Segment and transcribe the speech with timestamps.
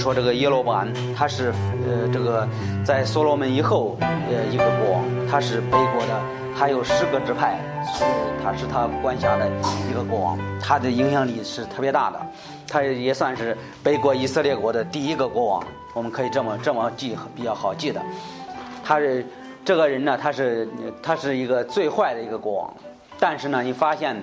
[0.00, 1.52] 说这个耶罗伯安，他是
[1.86, 2.48] 呃这个
[2.82, 6.20] 在所罗门以后呃一个国王，他是北国的，
[6.58, 7.60] 他有十个支派，
[7.94, 8.02] 是
[8.42, 9.46] 他是他管辖的
[9.90, 12.18] 一个国王，他的影响力是特别大的，
[12.66, 15.62] 他也算是北国以色列国的第一个国王，
[15.94, 18.00] 我们可以这么这么记比较好记的。
[18.82, 19.24] 他是
[19.66, 20.66] 这个人呢，他是
[21.02, 22.74] 他是一个最坏的一个国王，
[23.18, 24.16] 但是呢，你发现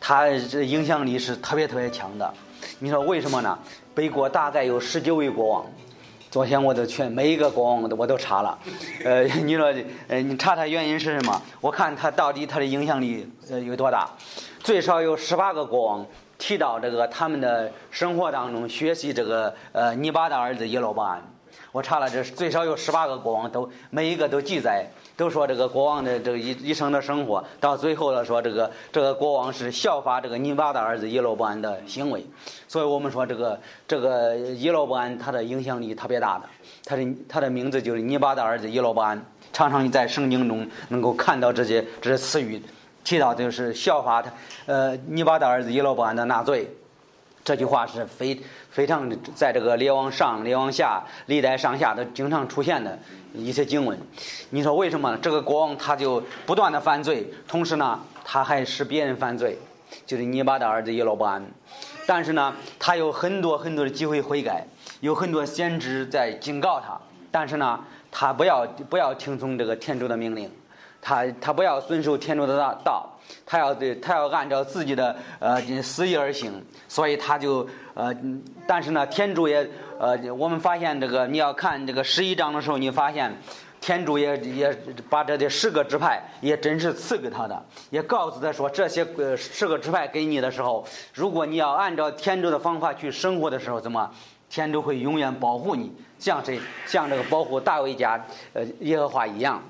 [0.00, 2.32] 他这影响力是特别特别强的。
[2.78, 3.58] 你说为什么呢？
[3.94, 5.66] 北国大概有十九位国王，
[6.28, 8.58] 昨天我都全每一个国王我都查了。
[9.04, 9.72] 呃， 你说
[10.08, 11.40] 呃，你查他原因是什么？
[11.60, 14.10] 我看他到底他的影响力呃有多大？
[14.58, 16.04] 最少有十八个国王
[16.38, 21.22] 提到这个他们的生活当中学习这个呃尼巴的儿子耶罗巴。
[21.70, 24.84] 我查了，这最少有十八个国王，都每一个都记载，
[25.16, 32.24] 都说这个国王的这个一一生的生活，到最后了说这个这个国王是效法这个尼巴的儿子耶罗伯安的行为，
[32.66, 36.44] 所以我们说这个这个耶罗伯安他的影响力特别大的，
[36.84, 42.60] 他的他的名字就是尼巴的儿子耶罗伯安，常常你在圣经中能够看到这些这些词语，
[43.04, 44.32] 提到就是效法他
[44.66, 46.68] 呃尼巴的儿子耶罗伯安的纳罪。
[47.44, 52.98] 这句话是非非常在这个列王上、列王下、历代上下都经常出现的
[53.34, 53.98] 一些经文。
[54.48, 55.14] 你说为什么？
[55.18, 59.58] 这个国王他就不断的犯罪，同时呢，他还使别人犯罪，
[60.06, 61.44] 就是尼巴的儿子耶罗伯安。
[62.06, 64.64] 但是呢，他有很多很多的机会悔改，
[65.00, 66.98] 有很多先知在警告他。
[67.30, 67.78] 但是呢，
[68.10, 70.50] 他不要不要听从这个天主的命令，
[71.04, 73.10] 他他不要遵守天主的道。
[73.46, 78.14] 他要对，他要按照自己的呃私意而行，所以他就呃，
[78.66, 79.66] 但是呢，天主也
[79.98, 83.34] 呃，我们发现这个你要看这个十一章的时候，你发现
[83.80, 94.10] 天主也也把这的十个支派也真是赐给他的，也告诉他说这些呃十个支派给你的时候，如果你要按照天主的方法去生活的时候，怎么
[94.50, 98.22] 天主会永远保护你，像谁像这个保护大卫家
[98.52, 99.62] 呃耶和华一样。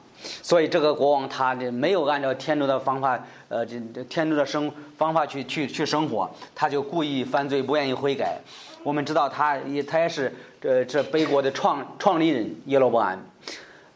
[0.42, 3.18] 所以这个国王他这没有按照天主的方法，
[3.48, 8.38] 呃，这这天主的生方法去去去生活，他就故意犯罪，不愿意悔改。
[8.82, 13.18] 我们知道他也他也是这这北国的创创立人耶罗伯安，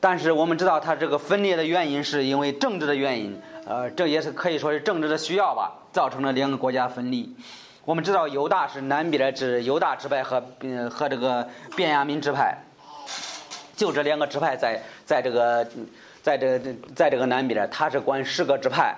[0.00, 7.34] 但是我们知道他这个分裂的原因是因为政治的原因，呃，这也是可以说是政治的需要吧，造成了两个国家分离。
[7.84, 10.42] 我们知道犹大是南边的支犹大支派和
[10.90, 12.56] 和这个便雅悯支派，
[13.78, 15.66] 就这两个支派在在这个。
[16.20, 16.58] 在这
[16.94, 18.94] 在这个南边，他是管十个支派，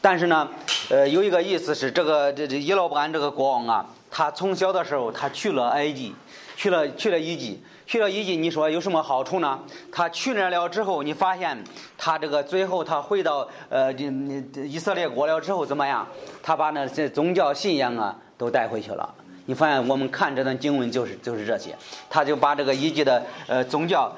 [0.00, 0.48] 但是呢，
[0.88, 6.14] 呃，有一个意思是，这个这这伊罗布安这个国王啊，他从小的时候他去了埃及，
[6.56, 9.58] 去了去了伊及，去了伊及，你说有什么好处呢？
[9.90, 11.62] 他去那了之后，你发现
[11.98, 16.06] 他这个最后他回到呃以色列国了之后怎么样？
[16.42, 19.14] 他把那些宗教信仰啊都带回去了。
[19.52, 21.76] 你发现我们看这段经文就是就是这些，
[22.08, 24.10] 他就把这个伊及的呃宗教。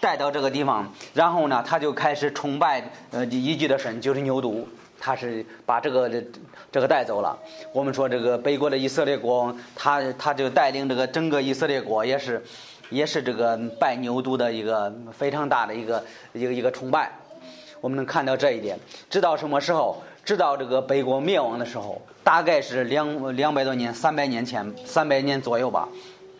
[0.00, 2.82] 带到这个地方，然后呢，他就开始崇拜
[3.12, 4.64] 呃一级的神，就是牛犊。
[4.98, 6.10] 他是把这个
[6.72, 7.38] 这个带走了。
[7.72, 12.42] 我们说这个北国的以色列国王，他他就带领这个整个以色列国，也是
[12.90, 17.12] 也是这个拜牛犊的一个非常大的一个一个一个崇拜。
[17.80, 18.76] 我们能看到这一点。
[19.08, 20.02] 直到什么时候？
[20.24, 25.88] 直到这个北国灭亡的时候，大概是两两百多年、三百年前、三百年左右吧。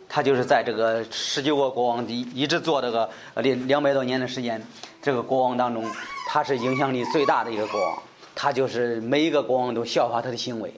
[0.09, 4.63] 他就是在这个十九个国王一一直做这个两两百多年的时间，
[5.01, 5.85] 这个国王当中，
[6.29, 8.03] 他是影响力最大的一个国王。
[8.35, 10.73] 他就是每一个国王都效法他的行为。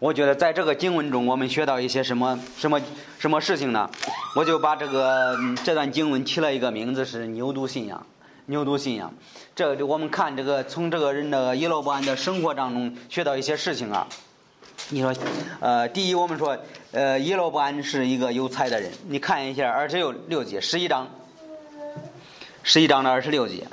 [0.00, 2.80] 我觉得在这个经文中，我们学到一些什么什么
[3.18, 3.88] 什么事情呢？
[4.36, 8.04] 我就把这个这段经文起了一个名字是牛犊信仰。
[8.46, 9.12] 牛犊信仰，
[9.54, 14.06] 这我们看这个从这个人的耶罗伯安的生活当中学到一些事情啊。
[14.90, 15.14] 你说，
[15.60, 16.58] 呃，第一，我们说，
[16.92, 18.92] 呃，耶罗伯安是一个有才的人。
[19.08, 21.08] 你看一下二十六六节，十一章，
[22.62, 23.66] 十一章的二十六节，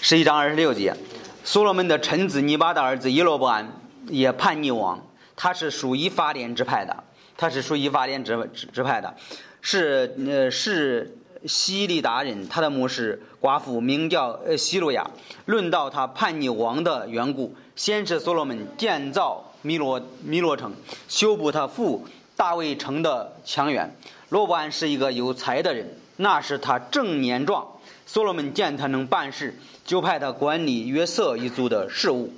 [0.00, 0.96] 十一章二十六节，
[1.44, 3.70] 所罗门的臣子尼巴的儿子耶罗伯安
[4.08, 5.00] 也叛逆王，
[5.36, 7.04] 他是属于法典支派的，
[7.36, 9.14] 他是属于法典支支派的，
[9.60, 11.16] 是呃是。
[11.46, 15.10] 西利达人，他的母是寡妇，名叫呃西路亚。
[15.46, 20.70] 论到他叛逆王的缘故，先是所罗门建造米罗米罗城，
[21.08, 23.90] 修补他父大卫城的墙垣。
[24.28, 27.66] 罗伯安是一个有才的人，那是他正年壮。
[28.04, 32.30] 所罗门见他能办事，就派他管理约瑟一族的事务。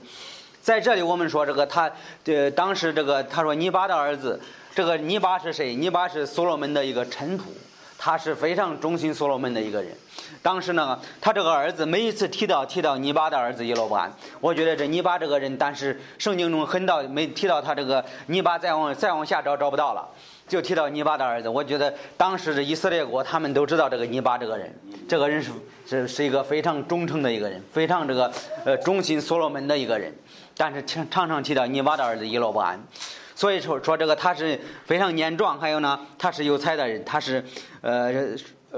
[0.60, 1.90] 在这里，我们说这个他，
[2.26, 4.40] 呃，当时这个他说尼巴的儿子，
[4.74, 5.74] 这个尼巴是谁？
[5.74, 7.42] 尼巴是所罗门的一个臣仆。
[8.04, 9.96] 他是非常忠心所罗门的一个人。
[10.42, 20.04] 当时呢，他这个儿子每一次提到提到尼巴的儿子耶罗伯安，我觉得这尼巴这个人，但是圣经中很到没提到他这个尼巴，再往再往下找找不到了，
[20.48, 21.48] 就提到尼巴的儿子。
[21.48, 24.74] 我觉得当时的以色列国他们都知道这个尼巴这个人，
[25.08, 25.52] 这个人是
[25.86, 28.32] 是是一个非常忠诚的一个人，非常这个
[28.64, 30.12] 呃忠心所罗门的一个人，
[30.56, 32.82] 但是常常常提到尼巴的儿子耶罗伯安。
[33.42, 37.44] 所以说说这个他是非常年壮，还有呢，他是有才的人，他是，
[37.80, 38.36] 呃，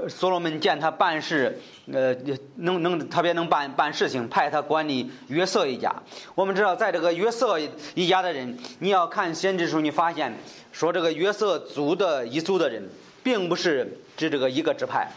[0.09, 1.55] 所罗门见他办事，
[1.93, 2.15] 呃，
[2.55, 5.93] 能能特别能办办事情，派他管理约瑟一家。
[6.33, 7.59] 我们知道，在这个约瑟
[7.93, 10.33] 一家的人，你要看先知书，你发现
[10.71, 12.81] 说这个约瑟族的一族的人，
[13.21, 15.07] 并不是指这个一个支派，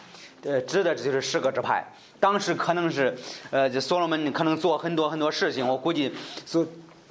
[0.43, 1.83] 呃，指的就是十个支派。
[2.21, 3.17] 当时可能是，
[3.50, 6.12] 呃，所罗门可能做很多很多事情，我估计
[6.45, 6.67] 所。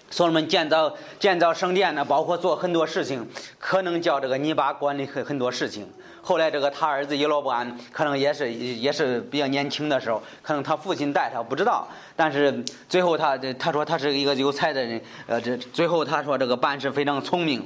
[0.10, 3.28] 所罗门建造建造圣殿呢，包括做很多事情，
[3.60, 5.88] 可能叫这个尼巴管理很很多事情。
[6.22, 11.88] 后来这个他儿子耶罗伯安可能也是也是比较年轻的时候，可能他父亲带他不知道。
[12.18, 17.66] 但是最后他他说他是一个有才的人，呃，这最后他说这个办事非常聪明，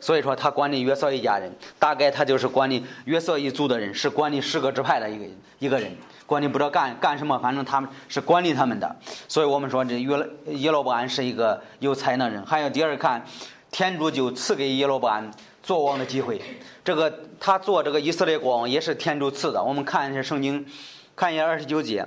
[0.00, 1.50] 所以说他管理约瑟一家人，
[1.80, 5.24] 大概他就是管理约瑟一族的人，是管理十个支派的一个
[5.58, 5.90] 一个人。
[6.26, 8.96] 管理不知道干干什么，反正他们是管理他们的，
[9.28, 12.44] 所以我们说这约耶罗伯安是一个有才能人。
[12.44, 13.24] 还有第二看，
[13.70, 15.30] 天主就赐给耶罗伯安
[15.62, 16.40] 做王的机会。
[16.84, 19.62] 这个他做这个以色列国王也是天主赐的。
[19.62, 20.66] 我们看一下圣经，
[21.14, 22.06] 看一下二十九节。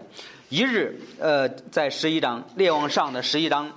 [0.50, 3.72] 一日，呃，在十一章列王上的十一章，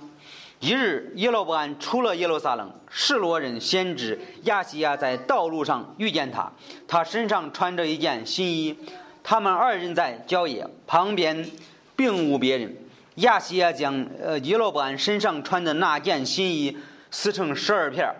[0.59, 6.51] 一日耶罗伯安出了耶路撒冷，示罗人先知亚西亚在道路上遇见他，
[6.87, 8.75] 他身上穿着一件新衣。
[9.23, 11.49] 他们二人在郊野旁边，
[11.95, 12.75] 并无别人。
[13.15, 16.77] 亚西亚将呃耶罗伯安身上穿的那件新衣
[17.09, 18.13] 撕成十二片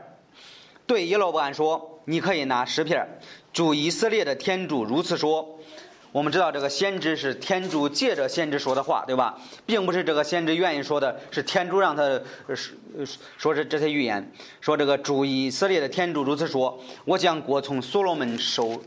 [0.85, 3.05] 对耶罗伯安说：“你可以拿十片
[3.51, 5.59] 主以色列的天主如此说。”
[6.13, 9.35] 我们知道这个先知是天主借着先知说的话，对吧？
[9.65, 12.03] 并不是这个先知愿意说的，是天主让他
[12.53, 12.75] 说
[13.35, 14.31] 说这这些预言。
[14.61, 18.79] 说这个主以色列的天主如此说：“我将国从所罗门手。”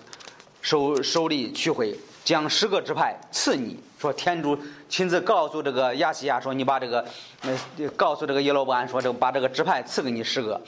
[0.67, 3.79] 手手里取回，将十个支派赐你。
[4.01, 4.59] 说天主
[4.89, 7.07] 亲自告诉这个亚西亚说：“你把这个，
[7.43, 7.57] 呃，
[7.95, 10.61] 告诉这个耶罗伯安说，这把这个支派赐给你十个。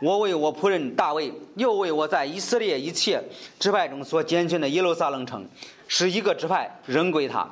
[0.00, 3.20] 我为我仆人大卫，又为我在以色列一切
[3.58, 5.44] 支派中所拣选的耶路撒冷城，
[5.88, 7.44] 使一个支派仍归他。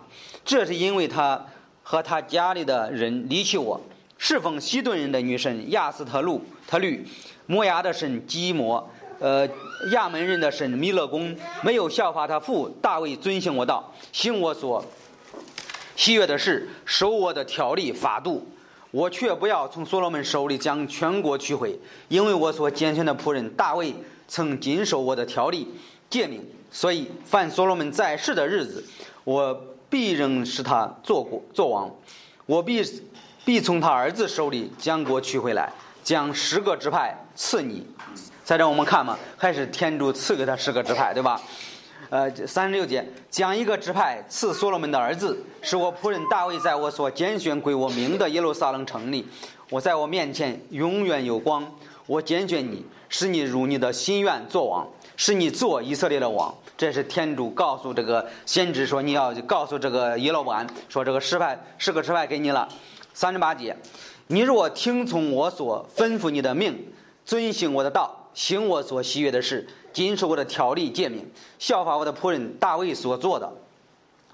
[0.45, 1.45] 这是因为他
[1.83, 3.81] 和他家里的人离弃我，
[4.17, 7.05] 侍奉西顿人的女神亚斯特路特律，
[7.47, 8.89] 摩押的神基摩。”
[9.21, 9.47] 呃，
[9.93, 14.85] 亚门人的神弥勒公没有效法他父大卫遵行我道，行我所
[15.97, 18.47] 喜悦的事，守我的条例法度。
[18.91, 21.79] 我却不要从所罗门手里将全国取回，
[22.09, 23.95] 因为我所拣选的仆人大卫
[24.27, 25.69] 曾谨守我的条例
[26.09, 28.85] 诫命，所以凡所罗门在世的日子，
[29.23, 29.55] 我
[29.89, 31.89] 必仍使他做国做王。
[32.47, 32.83] 我必
[33.45, 35.73] 必从他儿子手里将国取回来，
[36.03, 37.87] 将十个支派赐你。
[38.51, 41.41] 在这我们看嘛，还是天主赐给他十个支派，对吧？
[42.09, 49.25] 呃，三十六节，将一个支派赐所罗门的儿子，是我仆人大卫在我所拣选归我名的耶路撒冷城里，
[49.69, 51.65] 我在我面前永远有光。
[52.09, 54.85] 我拣选你，使你如你的心愿做王，
[55.17, 56.53] 使你做以色列的王。
[56.77, 62.69] 这是天主告诉这个先知说，你要告诉这个耶罗安说，这个十派十个支派给你了。
[63.15, 63.77] 三十八节，
[64.27, 66.93] 你若听从我所吩咐你的命，
[67.25, 68.17] 遵行我的道。
[68.33, 73.53] 行我所喜悦的事，谨守我的条例诫命，效法我的仆人大卫所做的，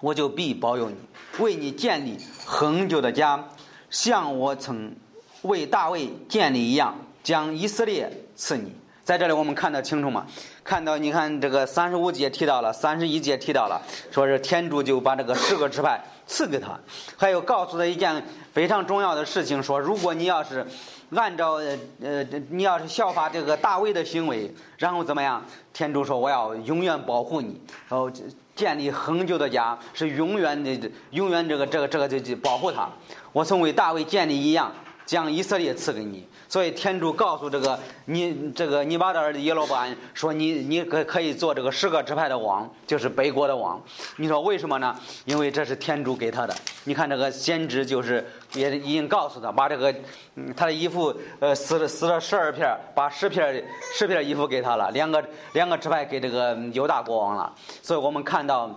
[0.01, 0.97] 我就必保佑你，
[1.39, 3.49] 为你建立恒久的家，
[3.89, 4.95] 像我曾
[5.43, 8.73] 为大卫建立一样，将以色列赐你。
[9.03, 10.27] 在这里，我们看得清楚吗？
[10.63, 16.79] 看到，你看这个三十五节提到了，三十一节提到了，说是天主就把这个十个支派赐给他，
[17.17, 18.23] 还有告诉他一件
[18.53, 20.67] 非常重要的事情，说如果你要是。
[21.15, 25.45] 按照呃呃，你要是效法这个大卫的行为，然后怎么样？
[25.73, 28.11] 天主说：“我要永远保护你，然后
[28.55, 32.89] 建立恒久的家，是永远的， 永远这个这个这个就就保护他。
[33.33, 34.73] 我曾为大卫建立一样。”
[35.07, 43.83] 将以色列赐给你，所以天主告诉这个你这个你把的儿子耶罗伯安说你你可可以做这个十个支派的王，就是北国的王。
[44.17, 44.95] 你说为什么呢？
[45.25, 46.55] 因为这是天主给他的。
[46.85, 48.25] 你看这个先知就是
[48.55, 49.93] 也已经告诉他，把这个
[50.37, 57.53] 嗯他的衣服呃撕了撕了十二片，把十片十片衣服给他了，两个两个支派给这个犹大国王了。
[57.83, 58.71] 所以我们看到。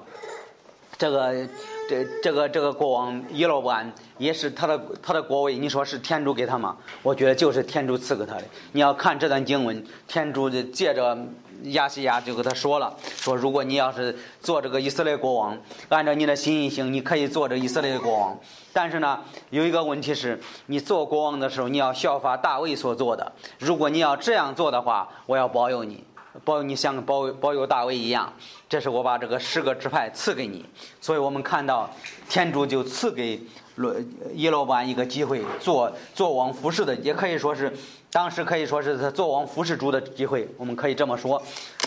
[1.00, 1.48] 这个
[1.88, 6.76] 这这个这个国王耶罗伯安也是他的他的国位，你说是天主给他吗？
[7.02, 8.44] 我觉得就是天主赐给他的。
[8.74, 11.18] 你要看这段经文，天主借着
[11.64, 18.38] 亚西亚就跟他说了，说如果你要是做这个以色列国王，按照你的心意行，你可以做这以色列国王。
[18.74, 23.32] 但是呢，有一个问题是，你做国王的时候，你要效法大卫所做的。
[23.58, 26.04] 如果你要这样做的话，我要保佑你。
[26.44, 28.32] 保你像保保佑大卫一样，
[28.68, 30.66] 这是我把这个十个支派赐给你，
[31.02, 31.90] 所以我们看到
[32.28, 33.40] 天主就赐给
[33.76, 33.96] 罗
[34.34, 37.72] 耶罗班一个机会做做王服侍的，也可以说是
[38.12, 41.42] 当时可以说是他做王服侍主的机会，我们可以这么说。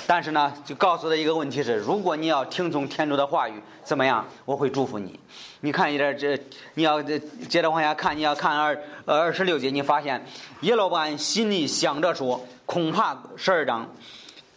[0.07, 3.55] 但是呢，就告诉他一个问题是：如果你要听从天主的话语，
[3.85, 4.27] 怎么样？
[4.45, 5.19] 我会祝福你。
[5.61, 6.37] 你看一点这，
[6.75, 10.25] 你要接着往下看，你要看二二十六节，你发现
[10.63, 13.89] 耶罗班心里想着说，恐怕十二章。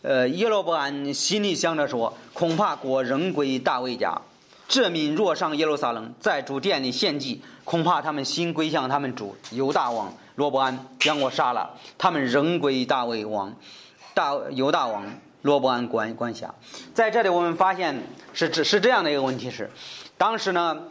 [0.08, 4.22] 呃，耶罗伯安心里想着说：“恐怕国仍归大卫家。
[4.68, 11.72] 这民若上耶路撒冷，在主殿里献祭，恐怕他们心归向他们主犹大王罗伯安，将我杀了。
[11.98, 13.52] 他们仍归大卫王，
[14.14, 15.04] 大犹大王
[15.42, 16.54] 罗伯安管管辖。
[16.94, 19.72] 在这里，我们发现是是是这样的一个问题：是
[20.20, 20.84] 当时呢。”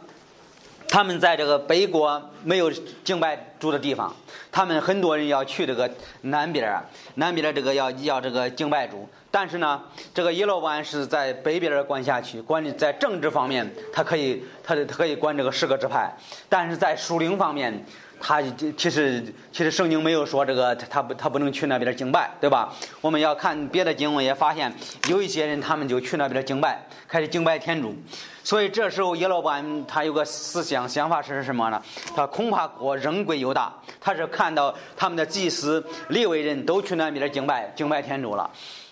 [0.87, 2.71] 他们在这个北国没有
[3.03, 4.13] 敬拜主的地方，
[4.51, 5.89] 他们很多人要去这个
[6.21, 6.83] 南边儿，
[7.15, 9.07] 南边儿这个要要这个敬拜主。
[9.29, 9.81] 但是呢，
[10.13, 16.09] 这个耶罗湾是在北边的管辖区，管理在政治方面，他可以他他可以管这个十个支派，
[16.47, 17.85] 但是在属灵方面。
[18.19, 18.41] 他
[18.77, 22.73] 其实其实圣经没有说这个他不他不能去那边敬拜，对吧？
[23.01, 24.73] 我们要看别的经文也发现
[25.09, 27.95] 有一些人他们就去那边敬拜，开始敬拜天主。
[28.43, 31.81] 所以这时候耶老板他有个思想想法是什么呢？
[32.15, 38.49] 他恐怕国仍归犹大，他是看到他们的祭司利未人都去那边敬拜敬拜天主了。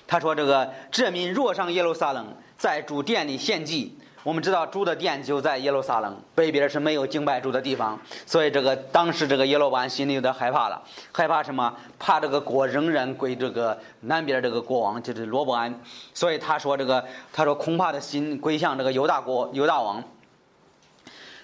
[0.08, 2.26] 他说这个这民若上耶路撒冷，
[2.58, 3.98] 在主殿里献祭。
[4.24, 11.76] 我们知道主的殿就在耶路撒冷北边是没有敬拜主的地方，所以这个当时这个耶罗班心里有点害怕了，害怕什么？
[12.00, 15.78] 怕这个国仍然归这个南边这个国王，就是罗伯安。
[16.14, 17.04] 所以他说这个，
[17.34, 20.02] 他说恐怕的心归向这个犹大国犹大王。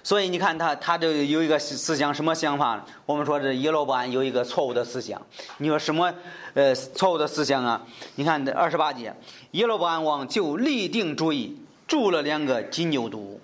[0.01, 2.81] 所以你看他，他就有一个思想，什么想法？
[3.05, 5.21] 我们说这耶罗伯安有一个错误的思想。
[5.57, 6.11] 你说什么？
[6.53, 7.81] 呃，错误的思想啊？
[8.15, 9.13] 你看这二十八节，
[9.51, 11.59] 耶罗伯安王就立定主意。
[11.89, 13.35] 住了两个金牛犊，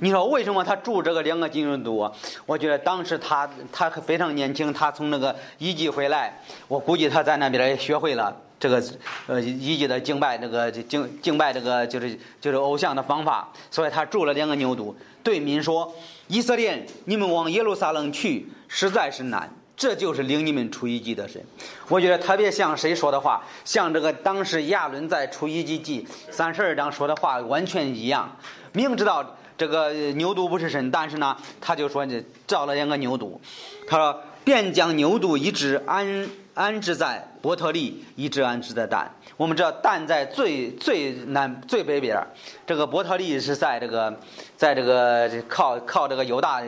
[0.00, 2.10] 你说为什么他住这个两个金牛犊？
[2.46, 8.82] 我觉得当时他他非常年轻，他从那个遗迹回来，我估计他在那边也学会了这个
[9.26, 15.94] 呃遗迹的敬拜，这个敬敬拜这个就是就是偶像的方法，所以他住了两个牛犊，对民说：
[16.28, 19.52] 以色列，你们往耶路撒冷去，实在是难。
[19.80, 21.42] 这就是领你们出一级的神，
[21.88, 28.36] 我觉得特别像谁说的话，像这个当时亚伦在出一级记三十二章说的话完全一样。
[28.72, 33.38] 明知道这个牛犊不是神，但是呢，他就说你，造了两个牛犊，
[33.86, 36.28] 他说便将牛犊一只安
[36.60, 39.10] 安置在伯特利，一直安置在蛋。
[39.38, 42.22] 我们知道蛋在最最南最北边，
[42.66, 44.14] 这个伯特利是在这个
[44.58, 46.62] 在这个靠靠这个犹大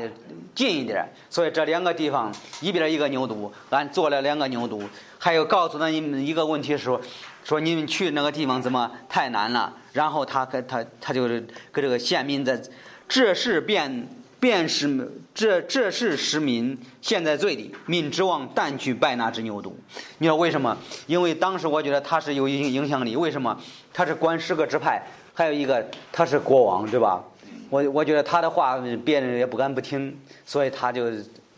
[0.54, 4.82] 近一点，所以这两个地方一边一个牛犊，俺做了两个牛犊，
[5.18, 6.98] 还有告诉他你们一个问题说，
[7.44, 12.58] 说你们去那个地方怎么太难了，然后他跟他他就是跟这个县民在，
[13.06, 14.08] 这事便。
[14.42, 14.88] 便是
[15.34, 19.72] 这这是实民现在罪的民指望但去拜那只牛犊，
[20.18, 20.76] 你说为什么？
[21.06, 23.58] 因为当时我觉得他是有影影响力，为什么？
[23.92, 27.24] 他是管十个支派，还有一个他是国王，对吧？
[27.70, 31.10] 我我觉得他的话别人也不敢不听，所以他就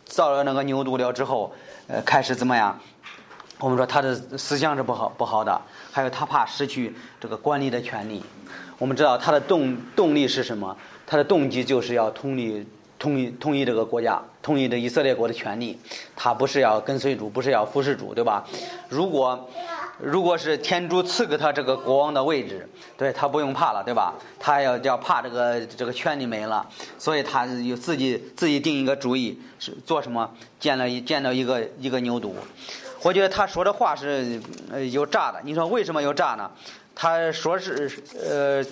[0.04, 1.52] 造了那个牛犊了之后，
[1.88, 2.78] 呃，开始怎么样？
[3.58, 8.22] 我们说他的思想是不好不好的，还有他怕失去这个管理的权利。
[8.78, 10.76] 我们知道他的动动力是什么？
[11.06, 12.64] 他的动机就是要统一、
[13.04, 15.78] 统一、统一这个国家，统一这以色列国的权利。
[16.16, 18.42] 他不是要跟随主，不是要服侍主，对吧？
[18.88, 19.46] 如果
[19.98, 24.14] 如果是天主赐给他这个国王的位置，对他不用怕了，对吧？
[24.40, 30.30] 他要要怕这个这个权利没了，所以他有自己自己定一个主意，是做什么？
[30.58, 32.32] 建了一建了一个一个牛犊。
[33.02, 34.40] 我觉得他说的话是
[34.72, 35.38] 呃有诈的。
[35.44, 36.50] 你说为什么有诈呢？
[36.94, 38.64] 他说是呃。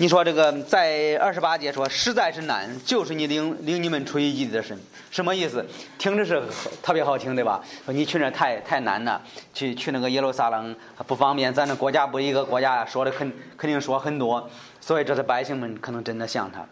[0.00, 4.74] 你说这个在二十八节说实在是难，就是你领领你们出埃及的神，
[5.10, 5.62] 什么意思？
[5.98, 6.42] 听着是
[6.82, 7.62] 特别好听，对吧？
[7.84, 9.20] 说你去那太太难了，
[9.52, 10.74] 去去那个耶路撒冷
[11.06, 14.48] 不方便，咱那国家不一个国家，说的肯肯定说很多，
[14.80, 16.66] 所以这是百姓们可能真的像他。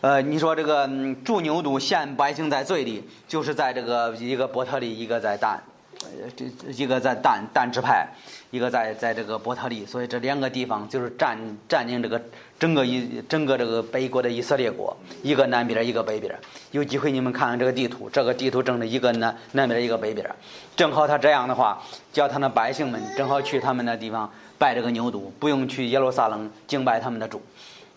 [0.00, 0.88] 呃，你说这个
[1.24, 5.60] 驻牛犊陷百姓在罪里，就是在这个一个伯特利，一个在但。
[6.04, 8.06] 呃，这一个在但但支派，
[8.50, 11.38] 一个在在这个伯特利，所以这两个地方就是占
[11.68, 12.20] 占领这个
[12.58, 16.34] 整个以整个这个北国的以色列国，一个南边，一个北边。
[16.70, 20.26] 有机会你们看看这个地图，这个地图正的一个南南边，一个北边，
[20.74, 27.42] 正好他这样的话，叫他的百姓们正好去他们那地方拜这个牛犊，不用去耶路撒冷敬拜他们的主。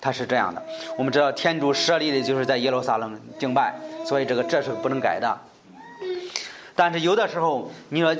[0.01, 0.61] 他是这样的，
[0.97, 5.37] 我们知道天主设立的就是在耶路撒冷敬拜，所以这个这是不能改的。
[6.81, 8.15] 但是有的时候，你说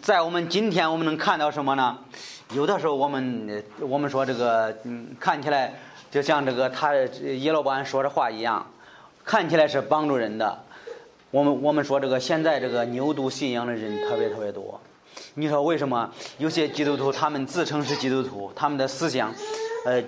[0.00, 1.98] 在我们今天，我们能看到什么呢？
[2.54, 5.74] 有的时候，我们我们说这个，嗯，看起来
[6.12, 8.64] 就像这个他耶罗伯安说的话一样，
[9.24, 10.56] 看起来是帮助人的。
[11.32, 14.80] 我们我们说这个现在这个牛犊信仰的人特别特别多。
[15.34, 19.34] 你说为什么有些基督徒他们自称是基督徒，他们的思想，
[19.86, 20.00] 呃，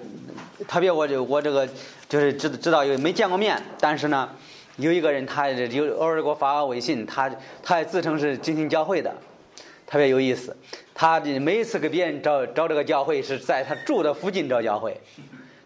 [0.69, 1.69] 特别我这我这个
[2.09, 4.29] 就是知知道有没见过面，但是呢。
[4.77, 7.31] 有一个人，他有偶尔给我发个微信，他
[7.63, 9.15] 他自称是进行教会的，
[9.87, 10.57] 特别有意思。
[10.95, 14.99] 他每一次给别人找找这个教会，是在他住的附近找教会。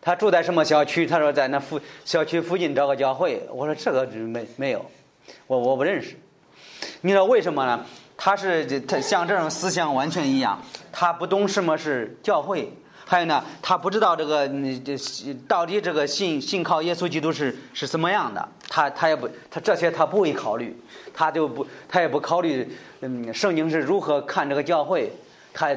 [0.00, 1.06] 他住在什么小区？
[1.06, 3.42] 他说在那附小区附近找个教会。
[3.52, 4.84] 我说这个没没有，
[5.46, 6.16] 我我不认识。
[7.02, 7.84] 你知道为什么呢？
[8.16, 10.60] 他是他像这种思想完全一样，
[10.92, 12.72] 他不懂什么是教会。
[13.10, 14.46] 还有呢，他不知道这个，
[14.84, 14.96] 这
[15.48, 20.80] 到底这个信信靠耶稣基督是是什么样的，他他也不，他这些他不会考虑，
[21.12, 25.12] 他就不，他也不考虑，嗯，圣经是如何看这个教会，
[25.52, 25.76] 他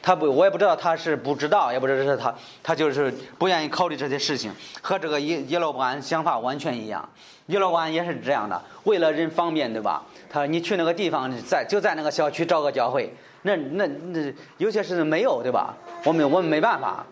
[0.00, 4.50] 他不，我也不知道他是不知道，也不知道是他，他就是不愿意考虑这些事情，
[4.80, 7.06] 和这个耶耶罗伯安想法完全一样，
[7.48, 10.02] 耶罗伯安也是这样的，为了人方便，对吧？
[10.30, 13.14] 他你去那个地方，在就在那个小区找个教会。
[13.42, 15.76] 那那那有些事情没有对吧？
[16.04, 17.04] 我们我们没办法，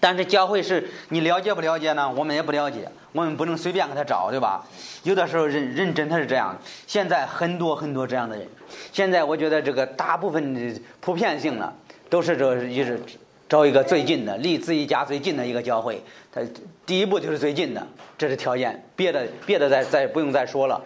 [0.00, 2.10] 但是教会是你了解不了解呢？
[2.16, 4.64] 我们也不了解，我们不能随便给他找对吧？
[5.04, 6.56] 有的时候人人真他是这样。
[6.86, 8.46] 现在很多很多这样的人，
[8.92, 11.72] 现在我觉得这个大部分的普遍性的
[12.10, 13.00] 都是这一是
[13.48, 16.02] 找一个最近的离自己家最近的一个教会，
[16.32, 16.40] 他
[16.84, 17.86] 第一步就是最近的，
[18.18, 20.82] 这是条件，别的别的再再不用再说了。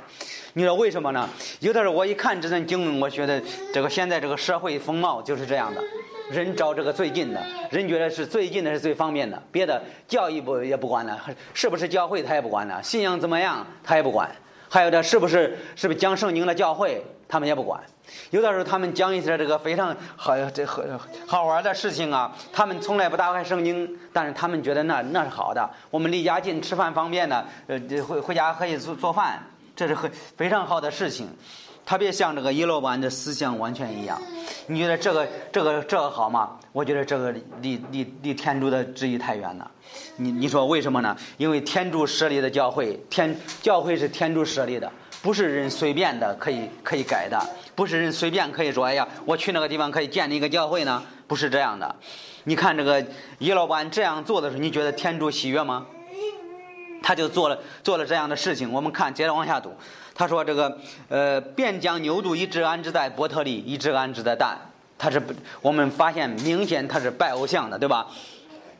[0.55, 1.27] 你说为什么呢？
[1.61, 3.43] 有的时候我一看这段经文，我觉得
[3.73, 5.83] 这个现在这个社会风貌就是这样的，
[6.31, 7.41] 人找这个最近的，
[7.71, 11.19] 人觉得是最近的是最方便的，别的教育不也不管了，
[11.55, 14.31] 是不是教会他也不管了，信仰怎么样他也不管，
[14.69, 17.81] 还有这是不是是不是讲圣经的教会他们也不管。
[18.29, 20.83] 有的时候他们讲一些这个非常好这好
[21.27, 29.43] 好玩的事情啊，他们从来不打开圣经，但是他们觉得那那是好的，我们离家近，吃饭方便的，呃回回家可以做做饭。
[29.83, 31.29] 这是很非常好的事情，
[31.85, 34.21] 特别像这个耶罗班的思想完全一样。
[34.69, 36.57] 你觉得这个这个这个好吗？
[36.71, 39.69] 我觉得这个离离离天主的旨意太远了。
[40.17, 41.17] 你你说为什么呢？
[41.37, 44.91] 因为天主设立的教会，天教会是天主设立的，
[45.21, 47.39] 不是人随便的可以可以改的，
[47.75, 51.03] 不是人随便可以说哎呀，我去那个地方可以建立一个教会呢？
[51.27, 51.97] 不是这样的。
[52.45, 53.05] 你看这个
[53.41, 55.87] 耶罗班这样做的时候，你觉得天主喜悦吗？
[57.03, 58.73] 他就做了做了这样的事情。
[58.73, 59.75] 我们看，接着往下读。
[60.15, 64.57] 他说：“这个呃，便将牛犊一只安置在伯特利，一只安置在蛋。
[64.99, 65.21] 他是
[65.61, 68.07] 我们发现明显他是拜偶像的，对吧？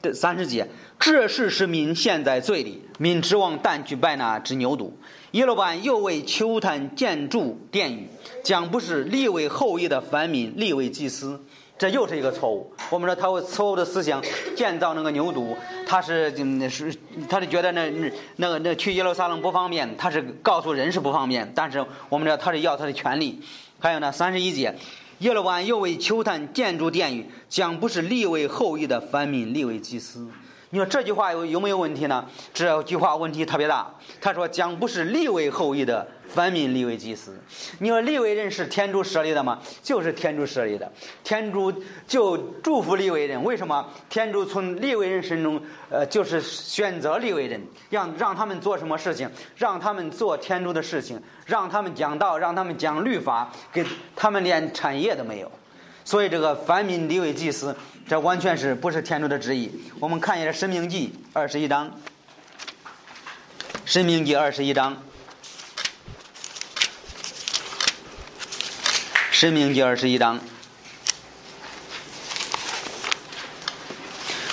[0.03, 0.69] 这三十节，
[1.01, 4.91] 这事是民陷在罪里，民指望蛋去拜那只牛犊。
[5.31, 8.09] 耶罗班又为丘坛建筑殿宇，
[8.45, 11.43] 将不是立为后裔的凡民立为祭司。”
[11.83, 12.73] 这又是一个错误。
[12.91, 14.23] 我们说他错误的思想
[14.55, 16.95] 建造那个牛犊，他是嗯是，
[17.29, 21.51] 他是觉得那那那个那去耶路撒冷不方便，他是告诉人是不方便。
[21.57, 23.41] 但是我们知道他是要他的权利。
[23.81, 24.73] 还有呢，三十一节，
[25.19, 30.29] 耶路安又为丘坛建筑殿宇，将不是立为后裔的凡民立为祭司。
[30.75, 32.25] 你说这句话有有没有问题呢？
[32.55, 33.95] 这句话问题特别大。
[34.23, 36.07] 他说将不是立为后裔的。
[36.29, 37.39] 凡民立为祭司，
[37.81, 39.61] 你说立为人是天主设立的吗？
[39.83, 40.91] 就是天主设立的，
[41.23, 41.71] 天主
[42.07, 43.45] 就祝福立为人。
[43.45, 43.87] 为什么？
[44.09, 49.31] 天主从立为人身中，呃，就是选择立为人，让让他们做什么事情？
[49.57, 53.85] 让他们做天主的事情，让他们讲道，让他们讲律法，给
[54.17, 55.53] 他们连产业都没有。
[56.05, 57.77] 所以这个凡民立为祭司，
[58.09, 59.71] 这完全是不是天主的旨意？
[60.01, 61.89] 我们看一下《申命记》二十一章，
[63.85, 64.97] 《申命记》二十一章。
[69.45, 70.39] 《申命记》二十一章，《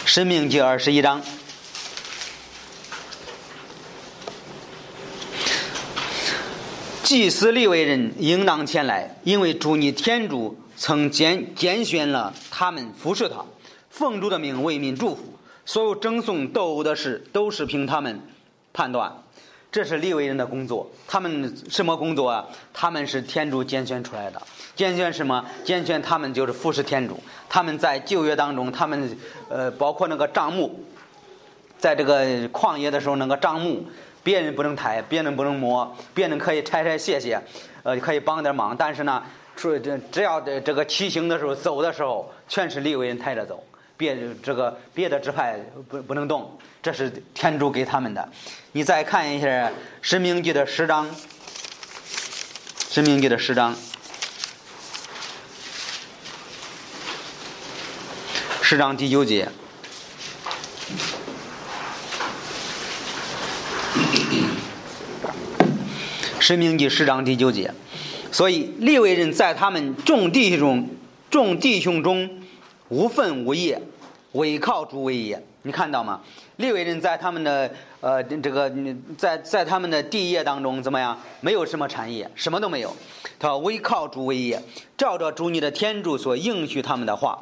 [0.05, 1.21] 申命记》二十一章，
[7.03, 13.43] 祭司立为人应当前来，因为主你天主曾拣拣选了他们服侍他，
[13.89, 15.23] 奉主的命为民祝福。
[15.65, 18.21] 所有赠送斗殴的事，都是凭他们
[18.71, 19.13] 判断。
[19.69, 20.89] 这是利未人的工作。
[21.05, 22.47] 他们什么工作啊？
[22.73, 24.41] 他们是天主拣选出来的。
[24.73, 25.45] 拣选什么？
[25.65, 27.19] 拣选他们就是服侍天主。
[27.49, 29.17] 他们在旧约当中，他们
[29.49, 30.81] 呃，包括那个账目，
[31.77, 33.85] 在这个旷野的时候，那个账目，
[34.23, 37.39] 别人不能抬，别人不能摸，别人可以拆拆卸卸，
[37.83, 38.75] 呃，可以帮点忙。
[38.75, 39.21] 但是呢，
[39.59, 43.61] 说这只要这这个骑行的时候，走的时候，全是利未人抬着走。
[43.97, 48.29] 别这个别的支派不不能动，这是天主给他们的。
[48.71, 49.47] 你再看一下
[50.01, 51.05] 《申命记》的十章，
[52.89, 53.75] 《申命记》的十章，
[58.61, 59.49] 十章第九节，
[66.41, 67.73] 《申命记》十章第九节。
[68.31, 70.87] 所以利未人在他们众弟兄
[71.29, 72.29] 众弟兄中。
[72.91, 73.79] 无分无业，
[74.31, 75.39] 唯靠主为业。
[75.61, 76.19] 你看到吗？
[76.55, 77.69] 利未人在他们的
[78.01, 78.67] 呃这个
[79.15, 81.15] 在在他们的地业当中怎么样？
[81.39, 82.91] 没有什么产业，什么都没有。
[83.37, 84.59] 他唯靠主为业，
[84.97, 87.37] 照着主你的天主所应许他们的话。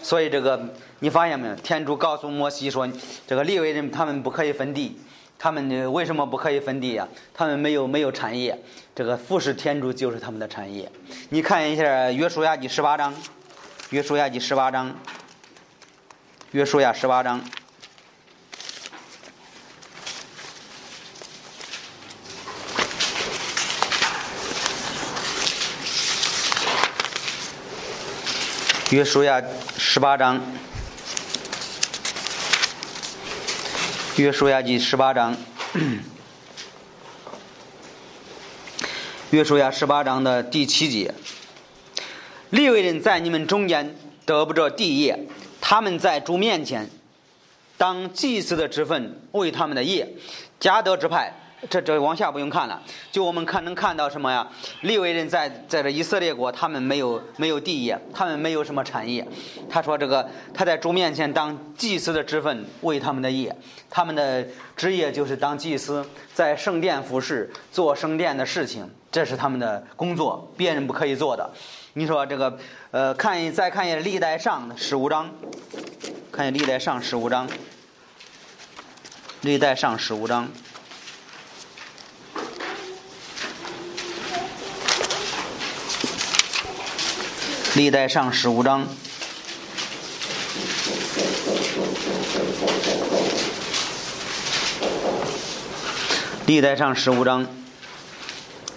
[0.00, 1.54] 所以这个你发现没有？
[1.56, 2.88] 天主告诉摩西说，
[3.26, 4.96] 这个利未人他们不可以分地。
[5.42, 7.08] 他们为什么不可以分地呀？
[7.34, 8.56] 他们没有没有产业。
[8.94, 10.88] 这个服侍天主就是他们的产业。
[11.30, 13.12] 你看一下约书亚记十八章。
[13.90, 14.94] 约书亚记十八章，
[16.52, 17.40] 约书亚十八章，
[28.90, 29.42] 约书亚
[29.76, 30.40] 十八章，
[34.16, 35.34] 约书亚记十八章，
[39.30, 41.14] 约书亚十八章的第七节。
[42.50, 43.96] 利未人在你们中间
[44.26, 45.18] 得不着地业，
[45.62, 46.90] 他们在主面前
[47.78, 50.06] 当祭司的职分为他们的业。
[50.60, 51.32] 加德之派，
[51.70, 54.46] 这这往下不用看了，就我们看能看到什么呀？
[54.80, 59.26] 利未人在在这以色列国，他们没有没有地业，他们没有什么产业。
[59.70, 63.56] 他说这个他在主面前当祭司的职分为他们的业，
[63.88, 64.44] 他们的
[64.76, 71.48] 职业就是当祭司，在圣殿服侍，做圣殿的事情，这是他们的工作，别人不可以做的。
[71.94, 72.58] 你说这个，
[72.90, 75.30] 呃，看再看一下历代上十五章，
[76.32, 77.48] 看历代上十五章，
[79.42, 80.48] 历代上十五章，
[87.74, 88.86] 历代上十五章，
[96.44, 97.46] 历代上十五章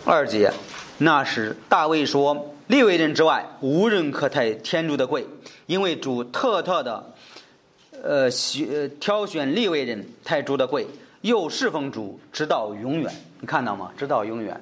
[0.06, 0.54] 二节，
[0.98, 2.54] 那时大卫说。
[2.68, 5.28] 立位人之外，无人可抬天主的贵，
[5.68, 7.14] 因为主特特的，
[8.02, 10.88] 呃，选挑选立位人抬主的贵，
[11.22, 13.14] 又侍奉主直到永远。
[13.40, 13.92] 你看到吗？
[13.96, 14.60] 直到永远，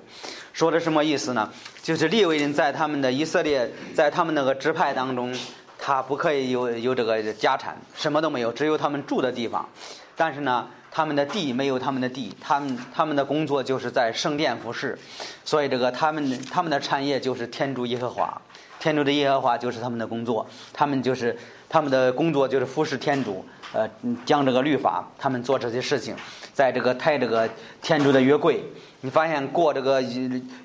[0.54, 1.52] 说的什么意思呢？
[1.82, 5.36] 就是立位人在他们的以色列，在他们那个支派当中，
[5.78, 9.68] 他不可以有有这个家产，什么都没有，只有他们住的地方。
[10.16, 10.68] 但是呢？
[10.96, 14.96] 他们的地没有他们的地，他们他们的工作就是在圣殿服侍，
[15.44, 18.40] 所以这个他们他们的产业就是天主耶和华，
[18.80, 21.36] 天主的耶和华就是他们的工作，他们就是
[21.68, 23.90] 他们的工作就是服侍天主，呃，
[24.24, 26.16] 讲这个律法，他们做这些事情，
[26.54, 27.50] 在这个抬这个
[27.82, 28.64] 天主的约柜，
[29.06, 30.02] 你发现过这个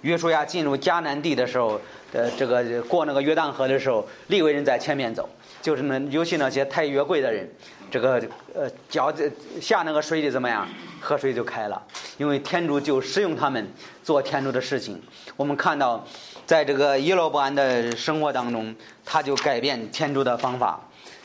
[0.02, 1.80] 约书亚进入迦南地的时候，
[2.12, 5.28] 呃，这个过那个约旦河的时候，利未人在前面走，
[5.60, 7.48] 就是那尤其那些抬约柜的人。
[7.90, 8.22] 这个
[8.54, 9.12] 呃，脚
[9.60, 10.68] 下那个水里怎么样？
[11.00, 11.82] 河水就开了，
[12.16, 13.66] 因为天主就使用他们
[14.04, 15.02] 做天主的事情。
[15.36, 16.06] 我们看到，
[16.46, 18.72] 在这个耶罗伯安的生活当中，
[19.04, 20.78] 他就改变天主的方法。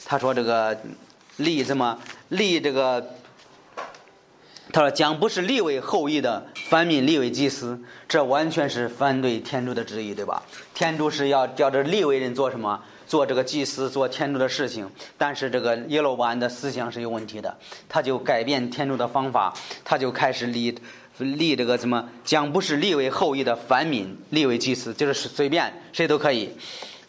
[0.04, 0.76] 他说：“这个
[1.38, 1.96] 立怎么
[2.30, 3.06] 立这个？
[4.74, 10.44] 他说将不是立为后裔的反民立为祭司，这完全是反对天主的旨意，对吧？
[10.74, 17.56] 天主是要叫这立为人做什么？”做这个祭司，做天主的事情，但是这个耶罗伯安的思想是有问题的，
[17.88, 20.76] 他就改变天主的方法，他就开始立
[21.20, 26.50] 立这个什么，将不是立为后裔的凡民立为祭司，就是随便谁都可以。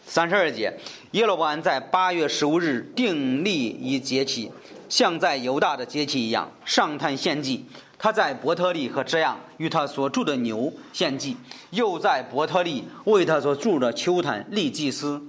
[0.05, 0.71] 三十二节，
[1.11, 4.51] 耶罗伯安在八月十五日定立一节期，
[4.89, 7.65] 像在犹大的节期一样上坛献祭。
[7.97, 11.35] 他在伯特利和这样与他所住的牛献祭，
[11.71, 15.21] 又在伯特利为他所住的丘坛立祭司。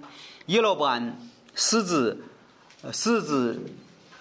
[0.46, 1.16] 耶罗伯安
[1.54, 2.24] 私自
[2.92, 3.62] 私自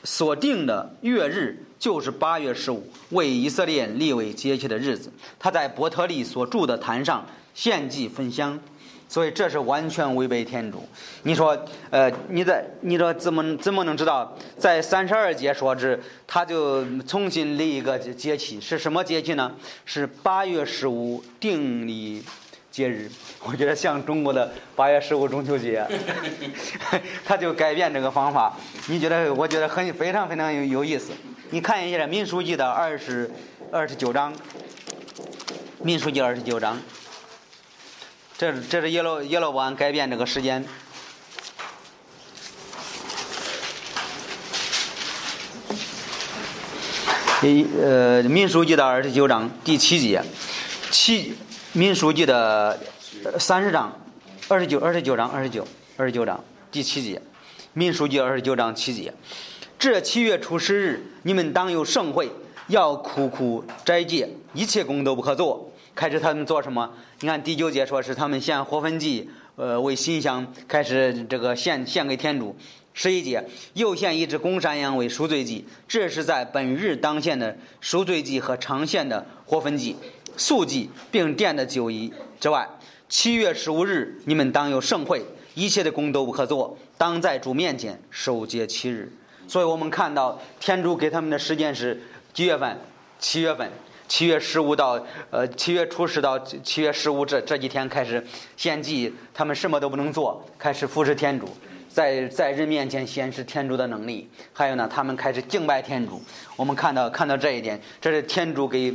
[0.03, 5.11] 所定的月日就是八月十五，为以色列立为节期的日子。
[5.39, 8.59] 他在伯特利所住的坛上献祭焚香，
[9.15, 10.85] 所以这是完全违背天主。
[11.23, 11.57] 你说，
[11.89, 14.37] 呃，你在你说怎么怎么能知道？
[14.57, 15.97] 在三十二节说是，
[16.27, 19.49] 他就重新立一个节气，是什么节气呢？
[19.85, 22.21] 是八月十五定立
[22.69, 23.09] 节日。
[23.47, 25.87] 我觉得像中国的八月十五中秋节，
[27.23, 28.57] 他就改变这个方法。
[28.89, 29.33] 你觉得？
[29.33, 31.13] 我觉得很非常非常有有意思。
[31.51, 33.31] 你看一下《民书记》的二十
[33.71, 34.35] 二十九章，
[35.81, 36.77] 《民书记》二十九章。
[38.37, 40.65] 这这是耶罗耶罗波安改变这个时间。
[47.41, 50.21] 一呃，民书记的二十九章第七节，
[50.91, 51.33] 七
[51.73, 52.77] 民书记的
[53.39, 53.97] 三十章，
[54.49, 57.21] 二十九二十九章二十九二十九章第七节，
[57.73, 59.13] 民书记二十九章七节，
[59.79, 62.31] 这七月初十日，你们当有盛会，
[62.67, 65.71] 要苦苦斋戒，一切工都不可做。
[65.95, 66.91] 开始他们做什么？
[67.21, 72.53] 你看第九节说是他们献活分祭，呃，为新香开始这个献献给天主。
[72.93, 79.95] 十一节又献一只公山羊为赎罪祭，这是在本日当献的赎罪祭和长献的活分祭、
[80.37, 82.67] 素祭，并奠的酒仪之外。
[83.07, 89.11] 七月十五日，你们当有盛会，一切的工都不可做，当在主面前守节七日。
[89.47, 92.01] 所以我们看到天主给他们的时间是
[92.33, 92.77] 几月份？
[93.19, 93.71] 七月份。
[94.07, 101.49] 七月十五到呃七月初十到七月十五这这几天开始献祭，他们什么都不能做，开始服侍天主，
[101.89, 104.29] 在在人面前显示天主的能力。
[104.53, 106.21] 还有呢，他们开始敬拜天主。
[106.55, 108.93] 我们看到看到这一点，这是天主给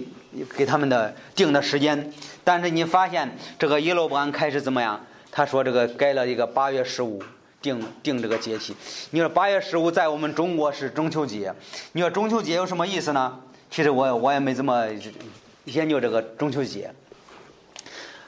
[0.56, 2.12] 给他们的定的时间。
[2.44, 4.98] 但是你发现这个耶罗波安开始怎么样？
[5.32, 7.22] 他说这个改了一个八月十五
[7.62, 8.74] 定定这个节气。
[9.10, 11.52] 你说八月十五在我们中国是中秋节，
[11.92, 13.38] 你说中秋节有什么意思呢？
[13.70, 14.84] 其实我我也没怎么
[15.66, 16.90] 研究这个中秋节。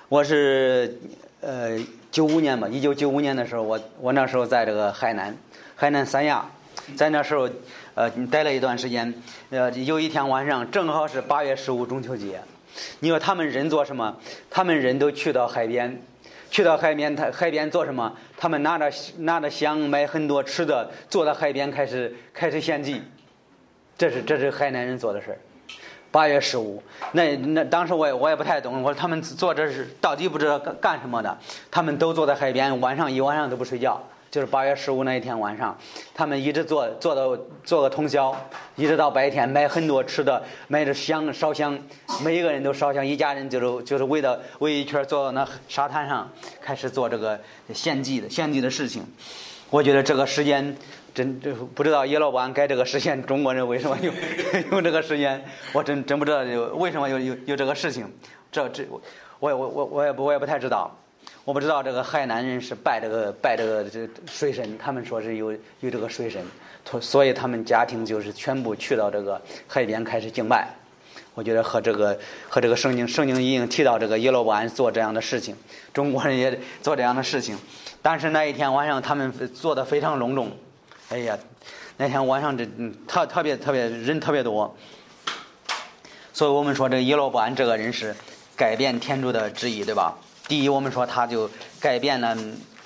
[0.09, 0.97] 我是
[1.41, 1.77] 呃
[2.13, 5.37] 九五年吧，一九九五年的时候，我我那时候在这个海南，
[5.75, 6.49] 海南三亚，
[6.95, 7.51] 在那时候
[7.95, 9.13] 呃待了一段时间。
[9.51, 12.41] 呃，有一天晚上正好是八月十五中秋节。
[13.01, 14.17] 你说他们人做什么？
[14.49, 16.01] 他们人都去到海边，
[16.53, 18.17] 去到海边，他海边做什么？
[18.37, 23.03] 他们拿着拿着香，买很多吃的，坐在海边开始开始献祭。
[23.97, 25.39] 这是这是海南人做的事。
[26.11, 31.39] 八月十五，那那当时我也我也不太懂，我说他们做这是到底不知道干干什么的。
[31.71, 33.99] 他们都坐在海边，晚上一晚上都不睡觉。
[34.31, 35.75] 就是八月十五那一天晚上，
[36.15, 38.35] 他们一直做做到做个通宵，
[38.77, 41.79] 一直到白天，买很多吃的，买着香烧香，
[42.23, 47.41] 每一个人都烧香，一家人就是就是围到围一圈坐到那沙滩上，开始做这个
[47.73, 49.03] 献祭的献祭的事情。
[49.71, 50.77] 我觉得这个时间。
[51.15, 54.13] 真这不知道叶老板改这个时间，中国人为什么有
[54.71, 55.45] 有 这个时间？
[55.73, 58.11] 我真真不知道有为什么有有有这个事情。
[58.51, 59.01] 这这我
[59.41, 60.91] 我我我也不我也不太知道。
[61.45, 66.41] 我不知道这个海南人是拜这个拜这个这水神，他们说是有有这个水神，
[67.01, 70.69] 所以他们家庭就是全部去到这个海边开始敬拜。
[71.35, 75.57] 我觉得和这个和这个圣经圣经已经提到这个耶罗安做这样的事情，
[75.93, 77.59] 中国人也做这样的事情。
[78.01, 80.51] 但是那一天晚上他们做的非常隆重。
[81.13, 81.39] 哎呀，
[81.99, 82.67] 那天晚上这
[83.07, 84.75] 特特别特别人特别多，
[86.33, 88.17] 所以我们说这耶罗伯安这个人是
[88.57, 90.17] 改变天主的旨意，对吧？
[90.49, 92.35] 第一，我们说他就改变了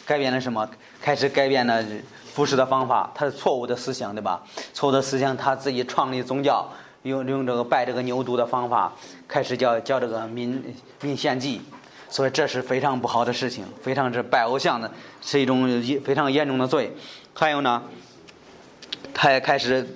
[0.04, 0.68] 改变了什么？
[1.00, 1.84] 开始改变了
[2.34, 4.42] 服侍的方法，他是错误的思想，对吧？
[4.74, 6.68] 错误的思想，他自己创立宗教，
[7.04, 8.92] 用用这个拜这个牛犊的方法，
[9.28, 11.62] 开始叫叫这个民民献祭，
[12.10, 14.90] 所以这是非常不好的事情，非常是拜偶像的，
[15.22, 16.92] 是一种非常严重的罪。
[17.32, 17.80] 还有呢？
[19.18, 19.86] 他也开始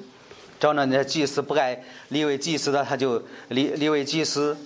[0.59, 1.79] 找那些祭司不该
[2.09, 4.57] 立为祭司的，他就立立为祭司。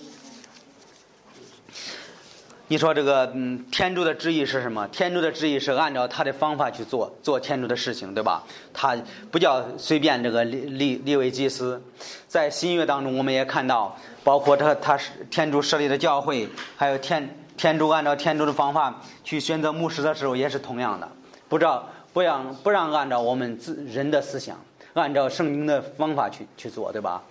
[2.67, 4.87] 你说这个嗯，天主的旨意是什么？
[4.87, 8.43] 天主的旨意是按照他的方法去做做天主的事情，对吧？
[8.73, 8.97] 他
[9.29, 11.83] 不叫随便这个立立立为祭司。
[12.29, 21.11] 在新约当中，我们也看到，包括他他是天主设立的教会，还有天天主按照天主的方法去选择牧师的时候，也是同样的，
[21.49, 21.89] 不知道。
[22.15, 24.57] 不让不让按照我们自人的思想，
[24.93, 27.21] 按照圣经的方法去去做，对吧？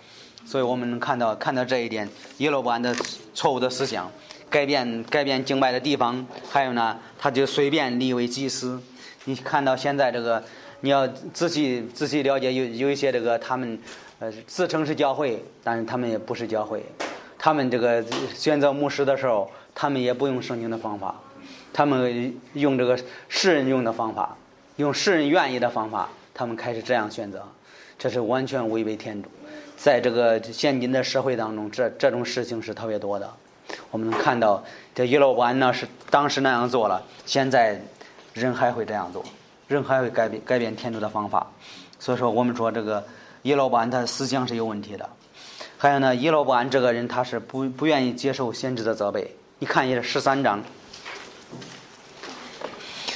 [0.45, 2.95] 所以我们能看到看到这一点，耶罗波安的
[3.33, 4.11] 错误的思想，
[4.47, 8.79] 改变改变敬拜的地方，还有呢，他就随便立为祭司。
[9.23, 10.43] 你看到现在这个，
[10.81, 13.79] 你要仔细仔细了解，有有一些这个他们
[14.19, 16.85] 呃自称是教会，但是他们也不是教会。
[17.39, 21.19] 他们这个选择牧师的时候，他们也不用圣经的方法，
[21.73, 22.95] 他们用这个
[23.27, 24.37] 世人用的方法。
[24.77, 27.47] 用世人愿意的方法，他们开始这样选择，
[27.97, 29.29] 这是完全违背天主。
[29.77, 33.31] 在这个现今的社会当中，这这种事情是特别多的。
[33.91, 37.81] 我们能看到这耶罗伯安呢是当时那样做了，现在
[38.33, 39.23] 人还会这样做，
[39.67, 41.51] 人还会改变改变天主的方法。
[41.99, 43.03] 所以说，我们说这个
[43.43, 45.09] 耶罗伯安他的思想是有问题的。
[45.77, 49.35] 还有呢，耶罗伯安这个人他是不不愿意接受先知的责备。
[49.59, 50.61] 你看一下十三章，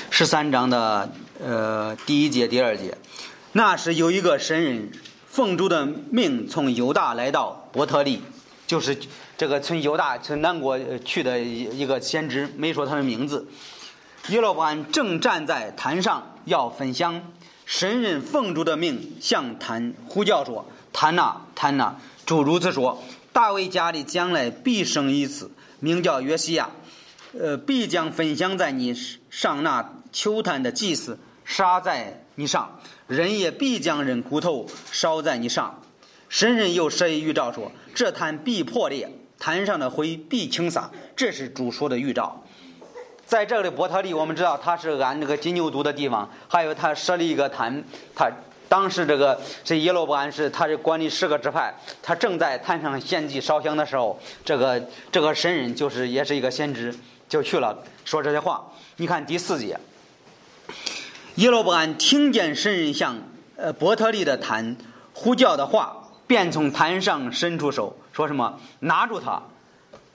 [0.09, 1.09] 十三章的
[1.41, 2.97] 呃第一节、第二节，
[3.53, 4.91] 那时有一个神人
[5.27, 8.21] 奉主的命从犹大来到伯特利，
[8.67, 8.97] 就是
[9.37, 13.47] 这个从犹大从南国去的一个先知，没说他的名字。
[14.27, 17.21] 耶罗伯安正站在坛上要分享，
[17.65, 21.95] 神人奉主的命向坛呼叫说：“坛呐，坛呐！”
[22.27, 25.49] 主如此说：“大卫家里将来必生一子，
[25.79, 26.69] 名叫约西亚，
[27.39, 28.93] 呃，必将分享在你
[29.29, 31.17] 上那秋坛的祭司
[31.49, 35.81] 杀在你上，人也必将人骨头烧在你上。
[36.29, 39.09] 神人又设一预兆说：这坛必破裂，
[39.39, 40.91] 坛上的灰必倾洒。
[41.15, 42.43] 这是主说的预兆。
[43.25, 47.83] 在这里伯特利，我们知道他是按那个金牛犊的地方，还有他设立一个坛，
[48.13, 48.31] 他。”
[48.69, 54.79] 当时这个是耶罗伯安是他是管理十个支派，他正在坛上献祭烧香的时候，这个
[55.11, 56.95] 这个神人就是也是一个先知，
[57.27, 58.63] 就去了说这些话。
[58.97, 59.75] 你看第四节，
[61.39, 63.15] 耶罗伯安听见神人向
[63.55, 64.75] 呃伯特利的坛
[65.13, 69.41] 呼叫的话，便从坛上伸出手，说什么拿住他。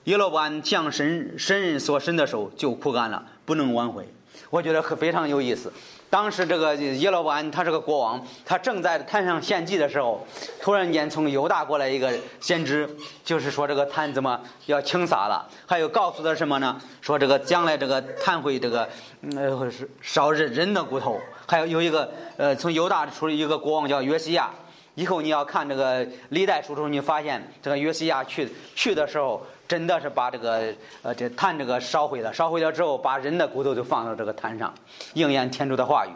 [0.03, 4.07] 耶罗伯安向神神人所伸的手就枯干了，不能挽回。
[4.51, 5.73] 我觉得非常有意思。
[6.09, 10.25] 当时这个耶罗伯安他是个国王，他正在坛上献祭的时候，
[10.61, 12.89] 突然间从犹大过来一个先知，
[13.23, 16.79] 就是说这个坛怎么要倾洒了，还有告诉他什么呢？
[17.01, 18.87] 说这个将来这个坛会这个
[19.35, 19.69] 呃
[20.01, 24.49] 烧人人的骨头，还有有一个呃从犹大出了一个国王叫约西亚。
[24.93, 29.45] 以后你要看这个历代书中，你发现这个约西亚去去的时候。
[29.67, 34.73] 真的是把这个呃这坛这个烧毁了，烧毁了之后，把人的骨头就放到这个坛上，
[35.13, 36.09] 应验天主的话语。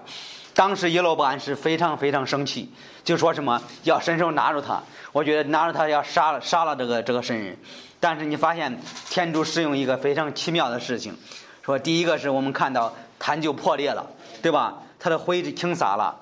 [0.54, 2.72] 当时耶罗伯安是非常非常生气，
[3.04, 4.82] 就说什么要伸手拿住他。
[5.12, 7.58] 我觉得拿着他要杀了杀了这个这个神人。
[8.00, 11.16] 但是你发现天主使用一个非常奇妙的事情，
[11.64, 14.06] 说第一个是我们看到坛就破裂了，
[14.42, 14.78] 对吧？
[15.00, 16.16] 他的灰就倾洒了，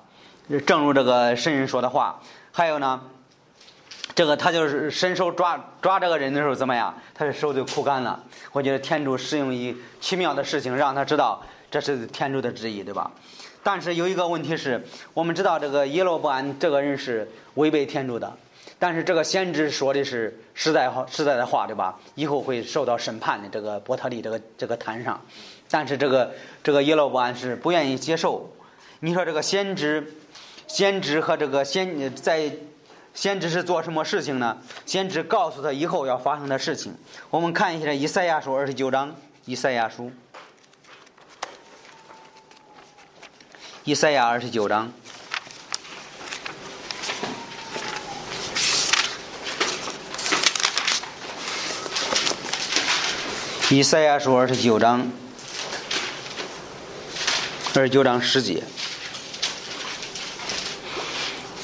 [0.66, 2.20] 正如这个神人说的话。
[2.52, 3.00] 还有呢。
[4.18, 6.92] 这个他就是伸手抓抓这个人的时候怎么样？
[7.14, 8.20] 他的手就枯干了。
[8.50, 13.08] 我觉得天主使用一奇妙的事情，让他知道这是天主的旨意，对吧？
[13.62, 18.36] 但是有一个问题是，我们知道这个耶罗伯安这个人是违背天主的，
[18.76, 21.96] 但是这个先知说的是实在话实在的话，对吧？
[22.16, 23.48] 以后会受到审判的。
[23.48, 25.20] 这个伯特利这个这个坛上，
[25.70, 28.52] 但是这个这个耶罗伯安是不愿意接受。
[28.98, 30.12] 你说这个先知，
[30.66, 32.50] 先知和这个先在。
[33.20, 34.58] 先知是做什么事情呢？
[34.86, 36.94] 先知告诉他以后要发生的事情。
[37.30, 39.10] 我们看一下《以赛亚书》二十九章，
[39.44, 40.04] 《以赛亚书》，
[43.82, 44.92] 《以赛亚》二十九章，
[53.74, 55.10] 《以赛亚书》二十九章，
[57.74, 58.62] 二十九章十节。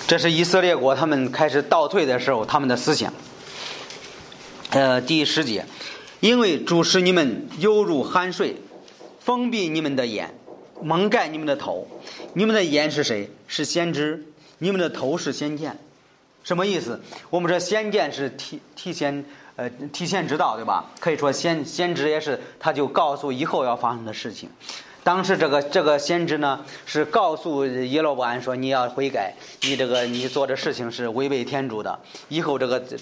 [0.07, 3.13] 这是以色列国他们开始倒退的时候，他们的思想。
[4.71, 5.65] 呃，第十节，
[6.21, 8.57] 因为主使你们犹如酣睡，
[9.19, 10.35] 封闭你们的眼，
[10.83, 11.89] 蒙盖你们的头。
[12.35, 13.31] 你们的眼是谁？
[13.47, 14.23] 是先知。
[14.59, 15.79] 你们的头是先见。
[16.43, 17.01] 什么意思？
[17.31, 19.25] 我们说先见是提提前
[19.57, 20.85] 呃提前知道，对吧？
[21.01, 24.51] 可以说先先知也是，他就告诉以后要发生的事情。
[25.05, 31.97] 当时这个这个先知呢，是告诉耶罗伯安说：“你要悔改，你这个你做的事情是违背天主的，
[32.31, 32.97] 以后这个这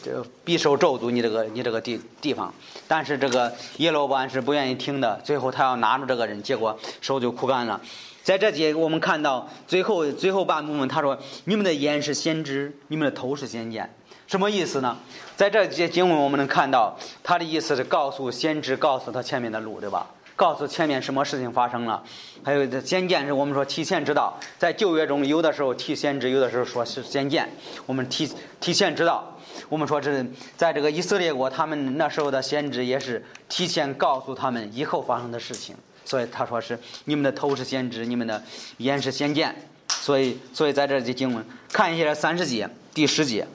[0.44, 1.12] 必受咒诅。
[1.12, 2.52] 你这个你这个地地方。”
[2.88, 7.80] 但是这个耶罗伯安是不愿意听的，最后他要拿住这个人，结果手就枯干了。
[8.24, 13.88] 在这节我们看到最后最后半部分，他说：“你们的眼是先知，你们的头是先见。”
[14.26, 14.96] 什么意思呢？
[15.36, 20.06] 在这节经文我们能看到，他的意思是告诉先知，告诉他前面的路，对吧？
[20.42, 22.02] 告诉前面什么事情发生了，
[22.42, 27.48] 还有先见是我们说提前知道，在旧约中有的时候提先知，有的时候说是先见，
[27.87, 28.28] 我们提
[28.59, 29.38] 提前知道。
[29.68, 30.26] 我们说是
[30.57, 38.42] 在这个以色列国，他们那时候的先知也是提前告诉他们以后发生的事情，所以他说是你们的头是先知，你们的
[38.78, 39.55] 眼是先见。
[39.87, 43.46] 所以，所以在这节经文看一下三十节第十节，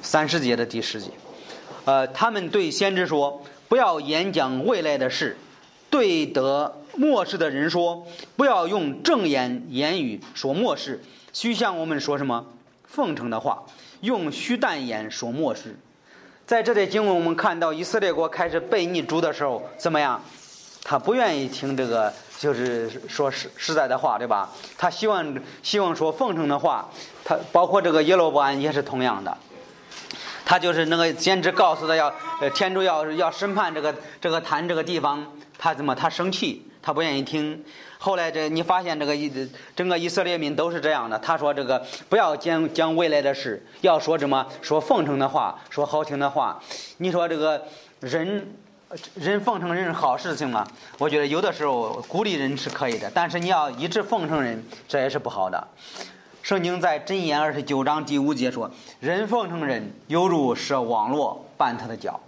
[0.00, 1.10] 三十节的第十节，
[1.84, 5.36] 呃，他们对先知说，不要演讲未来的事。
[5.94, 11.00] 对得末世的人说：“不要用正言言语说末世，
[11.32, 12.44] 须向我们说什么
[12.84, 13.64] 奉承的话；
[14.00, 15.78] 用虚淡言说末世。
[16.44, 20.20] 在这里经文我们看到以色列国开始背逆主的时候怎么样？
[20.82, 24.50] 他不愿意听这个，就是说实实在的话，对吧？
[24.76, 25.24] 他希望
[25.62, 26.90] 希望说奉承的话，
[27.24, 29.38] 他包括这个耶罗伯安也是同样的。
[30.44, 32.12] 他就是那个先知告诉他要，
[32.52, 35.24] 天主要要审判这个这个坛这个地方，
[35.64, 37.64] 他怎么他生气，他不愿意听。
[37.96, 39.32] 后来这你发现这个以
[39.74, 41.18] 整个以色列民都是这样的。
[41.18, 46.60] 他说这个不要讲讲未来的事，要说什么说奉承的话，说好听的话。
[46.98, 47.62] 你说这个
[48.00, 48.46] 人
[49.14, 50.66] 人奉承人是好事情吗？
[50.98, 55.66] 我觉得有的时候鼓励人是可以的，但是你要一直奉承人，这也是不好的。
[56.42, 62.20] 圣经在箴言二十九章第五节说：“人奉承人，犹如设网络绊他的脚。”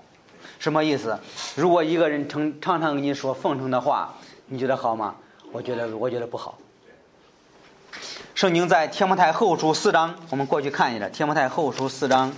[0.59, 1.19] 什么意思？
[1.55, 4.15] 如果一个人常常常跟你说奉承的话，
[4.47, 5.15] 你觉得好吗？
[5.53, 6.59] 我觉得，我觉得不好。
[8.35, 11.09] 圣经在天摩太后书四章，我们过去看一下。
[11.09, 12.31] 天摩太后书四章，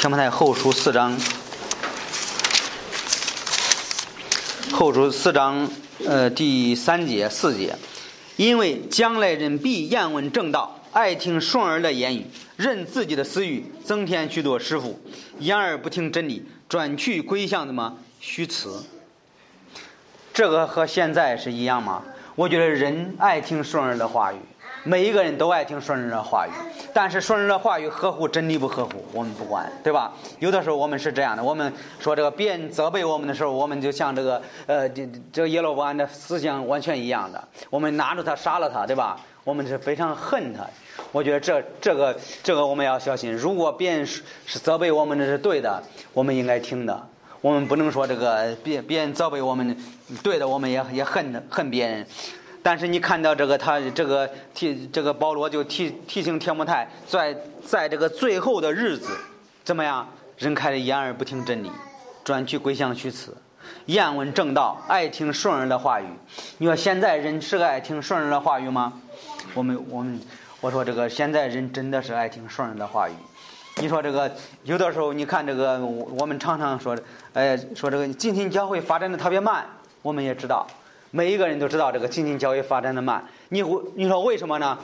[0.00, 1.16] 天摩太后书四章，
[4.72, 5.70] 后书四章，
[6.04, 7.76] 呃，第三节、四节，
[8.36, 10.78] 因为将来人必厌闻正道。
[10.92, 12.26] 爱听顺儿的言语，
[12.56, 15.00] 任自己的私欲增添许多师傅，
[15.38, 18.84] 言而不听真理，转去归向什么虚词。
[20.34, 22.02] 这个和现在是一样吗？
[22.34, 24.36] 我觉得人爱听顺儿的话语，
[24.84, 26.50] 每一个人都爱听顺人的话语，
[26.92, 30.12] 但是顺人的话语合乎真理不合乎，我们不管，对吧？
[30.40, 39.16] 有的时候我们是这样的，我们说这个别人责备我们的时候，我们就像这个呃这这耶罗伯安的思想完全一样的，我们拿着他杀了他，对吧？
[39.44, 40.64] 我们是非常恨他。
[41.12, 43.32] 我觉得这这个这个我们要小心。
[43.32, 45.80] 如果别人是是责备我们的是对的，
[46.12, 47.08] 我们应该听的。
[47.40, 49.76] 我们不能说这个别别人责备我们
[50.22, 52.06] 对的，我们也也恨恨别人。
[52.62, 59.16] 但是你看到这个他这个提这个保罗就提提醒天摩太，在在这个最后的日子
[59.64, 60.08] 怎么样？
[60.38, 61.70] 人开了言而不听真理，
[62.24, 63.36] 转去归向虚词，
[63.86, 66.06] 厌闻正道，爱听顺人的话语。
[66.58, 68.92] 你说现在人是爱听顺人的话语吗？
[69.54, 70.20] 我们我们。
[70.60, 73.12] 我说这个现在人真的是爱听顺人的话语。
[73.78, 74.30] 你说这个
[74.62, 76.96] 有的时候，你看这个我们常常说，
[77.32, 79.66] 哎，说这个近亲教会发展的特别慢。
[80.02, 80.64] 我们也知道，
[81.12, 83.24] 每一个人都知道这个近亲教会发展的慢。
[83.50, 83.62] 你
[83.94, 84.76] 你说为什么呢？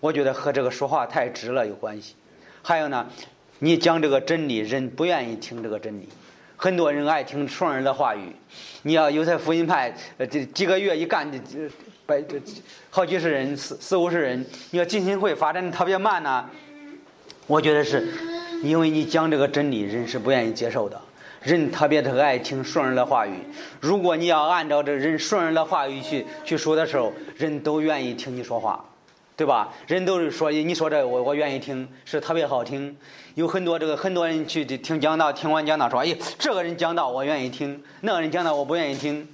[0.00, 2.16] 我觉得和这个说话太直了有关系。
[2.62, 3.06] 还有呢，
[3.60, 6.08] 你讲这个真理，人不愿意听这个真理。
[6.56, 8.34] 很多人爱听顺人的话语。
[8.82, 11.38] 你要有些福音派，呃，这几个月一干就。
[12.06, 12.38] 百这
[12.90, 16.44] 好几十人，四四五十人，你要进信会发展的特别慢呢。
[17.46, 18.12] 我觉得是，
[18.62, 21.00] 因为你讲这个真理，人是不愿意接受的。
[21.44, 23.34] 人特别特爱听顺人的话语。
[23.78, 28.82] 如果你要按照这人顺人的话语去去说的时候，人都愿意听你说话，
[29.36, 29.68] 对吧？
[29.86, 32.96] 人都是说你说这我我愿意听，是特别好听。
[33.34, 39.28] 有很多这个很多人去听讲道，听完讲道说，哎，这个人讲道我愿意听，那个人讲道我不愿意听。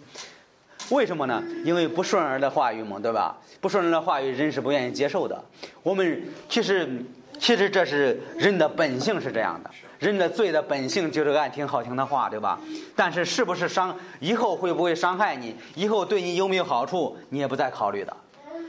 [0.88, 1.40] 为什么呢？
[1.64, 3.38] 因为不顺耳的话语嘛，对吧？
[3.60, 5.40] 不顺耳的话语，人是不愿意接受的。
[5.84, 6.88] 我们其实，
[7.38, 9.70] 其实这是人的本性是这样的。
[10.00, 12.58] 人的罪的本性就是爱听好听的话，对吧？
[12.96, 18.16] 但是是不是伤，以后会不会伤害你，以后对你有没有好处，你也不再考虑的。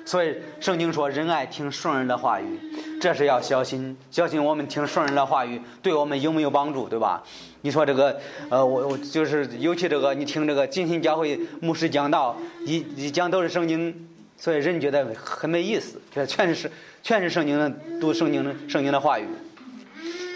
[0.04, 2.60] 所以圣经说，人爱听顺人的话语，
[3.00, 7.24] 这是要小心，小心我们听顺人的话语对我们有没有帮助，对吧？
[7.62, 8.20] 你说这个，
[8.50, 16.70] 呃，我我就是尤其这个，你听这个金星教会牧师讲道，一一讲都是圣经，所以人觉得很没意思，觉得全是
[17.04, 17.72] 全是圣经的
[18.02, 19.28] 读圣经的圣经的话语。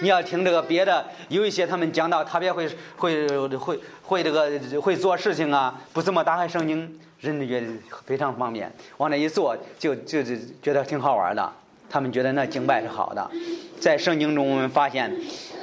[0.05, 3.27] 你要听这个别的，有一些他们讲到特别会会
[3.57, 6.99] 会会这个会做事情啊，不怎么打开圣经。
[7.21, 7.67] 人觉得
[8.05, 11.51] 非常方便，往那一坐就就就觉得挺好玩的。
[11.89, 13.31] 他们觉得那敬拜是好的。
[13.79, 15.11] 在圣经中，我们发现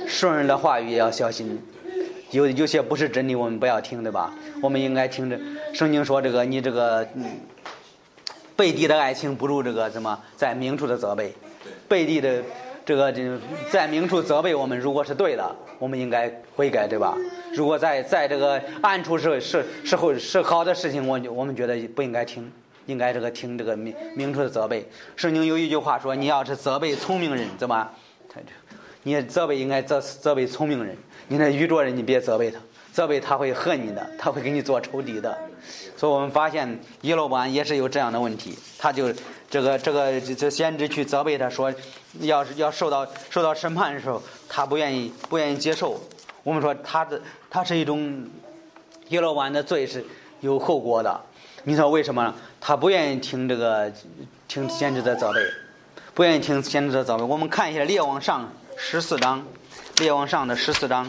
[0.08, 1.62] 顺人的话语也要小心，
[2.32, 4.34] 有有些不是真理，我们不要听，对吧？
[4.60, 5.38] 我们应该听着
[5.72, 7.06] 圣经说这个，你这个
[8.56, 11.32] 背地的爱情不如这个怎么在明处的责备，
[11.86, 12.42] 背地的。
[12.84, 13.12] 这个
[13.70, 17.16] 在明处责备我们，如果是对的，我们应该悔改，对吧？
[17.54, 22.50] 如果在在这个暗处是是是会是好的事情，我我们觉得不应该听，
[22.86, 24.88] 应该这个听这个明明处的责备。
[25.16, 27.88] 圣经有一句话说：“你要是责备聪明人，怎么？
[28.28, 28.46] 他这
[29.04, 30.96] 你责备应该责责备聪明人，
[31.28, 32.58] 你那愚拙人你别责备他，
[32.92, 35.36] 责备他会恨你的，他会给你做仇敌的。”
[35.96, 39.12] 所以我们发现耶罗班也是有这样的问题，他就
[39.48, 41.72] 这个这个这先知去责备他说，
[42.20, 46.00] 要是要受到受到审判的时候，他不愿意不愿意接受。
[46.42, 48.28] 我们说他的他是一种
[49.08, 50.04] 耶罗班的罪是
[50.40, 51.20] 有后果的。
[51.64, 52.34] 你说为什么呢？
[52.60, 53.92] 他不愿意听这个
[54.48, 55.40] 听先知的责备，
[56.12, 57.22] 不愿意听先知的责备。
[57.22, 58.42] 我们看一下《列王上》
[58.76, 59.40] 十四章，
[60.00, 61.06] 《列王上》的十四章，《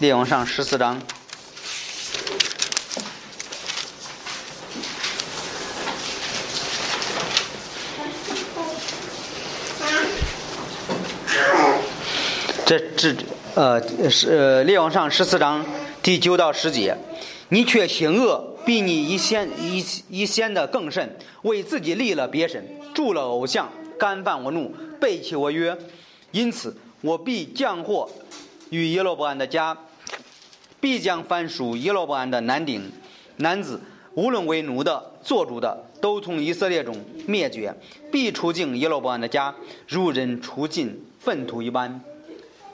[0.00, 1.00] 列王上》十四章。
[12.66, 13.14] 这这
[13.54, 15.64] 呃是呃列王上十四章
[16.02, 16.96] 第九到十节，
[17.50, 25.76] 你却行恶，比你一先一一先的更甚，为自己立了别神，铸了偶像，干犯我怒，背弃我约，
[26.32, 28.08] 因此我必降祸
[28.70, 29.76] 与耶罗伯安的家，
[30.80, 32.90] 必将凡属耶罗伯安的男丁
[33.36, 33.78] 男子，
[34.14, 36.96] 无论为奴的做主的，都从以色列中
[37.26, 37.74] 灭绝，
[38.10, 39.54] 必出境耶罗伯安的家，
[39.86, 42.00] 如人出尽粪土一般。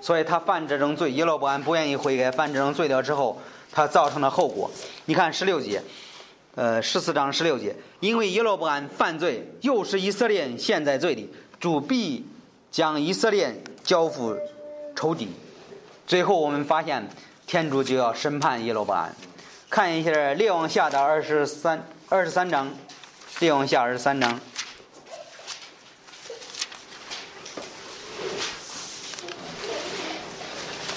[0.01, 3.41] 所以他犯这种罪，耶罗伯安不愿意悔改，犯这种罪了之后，
[3.71, 4.71] 他造成的后果。
[5.05, 5.83] 你看十六节，
[6.55, 12.27] 呃，十四章十六节，因为耶罗伯安犯罪，又是以色列陷在罪里，主必
[12.71, 14.37] 将以色列交付
[14.97, 15.29] 仇敌。
[16.07, 17.09] 最后我们发现，
[17.47, 19.15] 天主就要审判耶罗伯安。
[19.69, 22.69] 看一下列王下的二十三二十三章，
[23.39, 24.41] 列王下二十三章。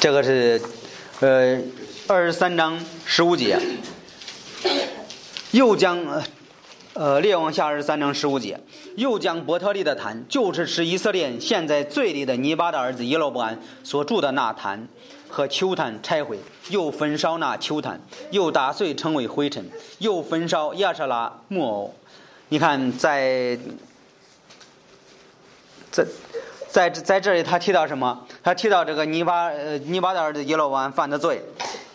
[0.04, 0.62] 这个是，
[1.22, 1.58] 呃，
[2.08, 3.58] 二十三章十五节，
[5.52, 5.98] 又将，
[6.92, 8.60] 呃，列王下二十三章十五节，
[8.98, 14.90] 又将伯特利的坛，就是使以色列现在罪里的尼巴的儿子耶罗伯安所住的那坛
[15.30, 16.38] 和丘坛拆毁，
[16.68, 18.02] 又焚烧那丘坛，
[18.32, 19.66] 又打碎成为灰尘，
[20.00, 21.96] 又焚烧亚舍拉木偶。
[22.50, 23.58] 你看，在。
[25.90, 26.04] 在
[26.74, 28.26] 在在这里，他提到什么？
[28.42, 31.40] 他提到这个尼巴呃尼巴的儿子耶罗安犯的罪。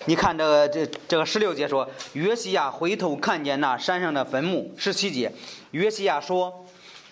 [0.05, 4.72] 你看这个这这个十六节说，约西亚回头看见那山上的坟墓。
[4.76, 5.33] 十七节，
[5.72, 6.64] 约西亚说，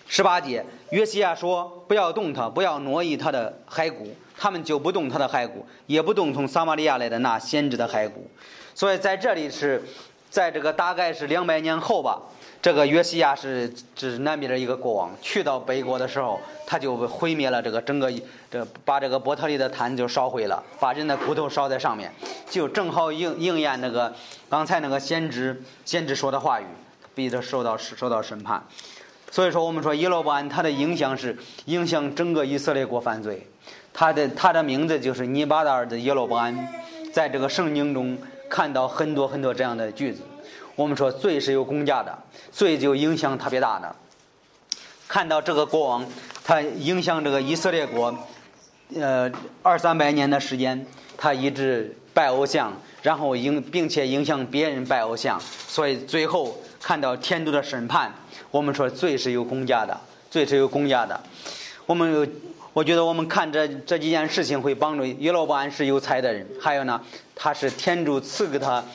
[0.07, 4.15] 十八节，约西亚说，不要动他，不要挪移他的骸骨。
[4.37, 8.31] 他们就不动他的骸骨，也不动从撒玛利亚来的那先知的骸骨。
[8.73, 9.83] 所以在这里是，
[10.29, 12.21] 在这个大概是两百年后吧。
[12.61, 18.11] 这个约西亚是是南边的一个国王，去到北国的时候，他就毁灭了这个整个，
[18.49, 22.11] 这把这个伯特利的坛就烧毁了，把人的骨头烧在上面，
[22.49, 24.13] 就正好应应验那个
[24.49, 26.65] 刚才那个先知先知说的话语，
[27.13, 28.61] 逼着受到受到审判。
[29.29, 33.45] 所以说，我们说耶罗伯安他的影响是影响整个以色列国犯罪，
[33.93, 36.67] 他的他的名字就是尼巴的儿子耶罗伯安，
[37.13, 38.17] 在这个圣经中
[38.49, 40.21] 看到很多很多这样的句子。
[40.77, 42.15] 我们说罪是有公价的，
[42.51, 43.95] 罪就影响特别大的。
[45.07, 46.05] 看到这个国王，
[46.43, 48.15] 他影响这个以色列国，
[48.95, 49.27] 呃，
[49.63, 50.85] 二三百年的时间，
[51.17, 52.71] 他一直拜偶像，
[53.01, 58.13] 然后影并且影响别人拜偶像，所以最后看到天主的审判，
[58.51, 59.99] 我们说罪是有公价的，
[60.29, 61.19] 罪是有公价的。
[61.87, 62.31] 我们
[62.73, 67.01] 我觉得我们看这这几件事情会帮助耶罗伯安是有才的人，还有呢，
[67.33, 68.85] 他是天主赐给他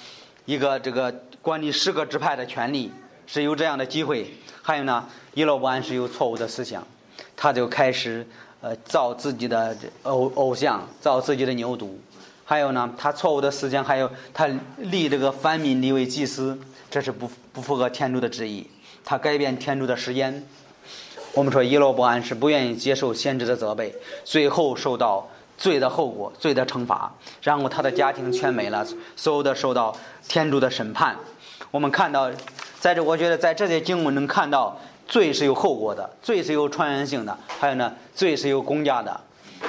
[0.45, 1.13] 一个这个。
[1.43, 2.91] 管理十个支派的权利
[3.27, 4.33] 是有这样的机会，
[4.63, 6.87] 还有呢，耶罗伯安是有错误的思想，
[7.37, 8.25] 他就开始
[8.61, 11.91] 呃造自己的偶偶像，造自己的牛犊，
[12.45, 16.57] 还有呢，他错误的思想，还有他立这个反民立为祭司，
[16.89, 18.65] 这是不不符合天主的旨意，
[19.05, 20.47] 他改变天主的时间。
[21.35, 23.93] 我们说耶罗伯安是不愿意接受先知的责备，
[24.25, 25.29] 最后受到。
[25.59, 28.85] 罪的后果，罪的惩罚，然后他的家庭全没了，
[29.15, 31.15] 所有的受到天主的审判。
[31.71, 32.31] 我们看到，
[32.81, 39.21] 在这，我觉得在这些经文能看到，罪是有后果的，罪是有传染性的，还有呢，罪是有公价的。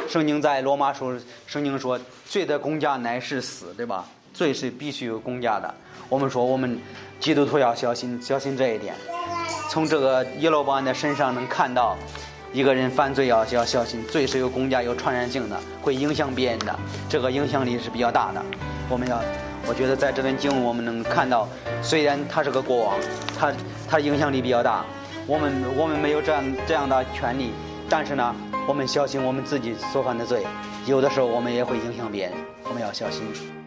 [0.08, 4.06] 圣经在罗马书，圣经说，罪的公价乃是死，对吧？
[4.34, 5.74] 罪是必须有公价的。
[6.10, 6.80] 我们说，我们
[7.20, 8.96] 基督徒要小心，小心这一点。
[9.70, 11.96] 从这个耶罗伯安的身上能看到。
[12.54, 16.80] 一个人犯罪要要小心，罪是有公家有传染性的，会影响别人的，
[17.10, 18.46] 这个影响力是比较大的。
[18.88, 19.20] 我们要，
[19.68, 21.48] 我觉得在这段经文我们能看到，
[21.82, 23.00] 虽然他是个国王，
[23.38, 23.54] 他
[23.90, 24.86] 他影响力比较大，
[25.26, 27.52] 我们我们没有这样这样的权利，
[27.90, 28.36] 但是呢，
[28.68, 30.46] 我们小心我们自己所犯的罪，
[30.86, 32.34] 有的时候我们也会影响别人，
[32.66, 33.63] 我们要小心。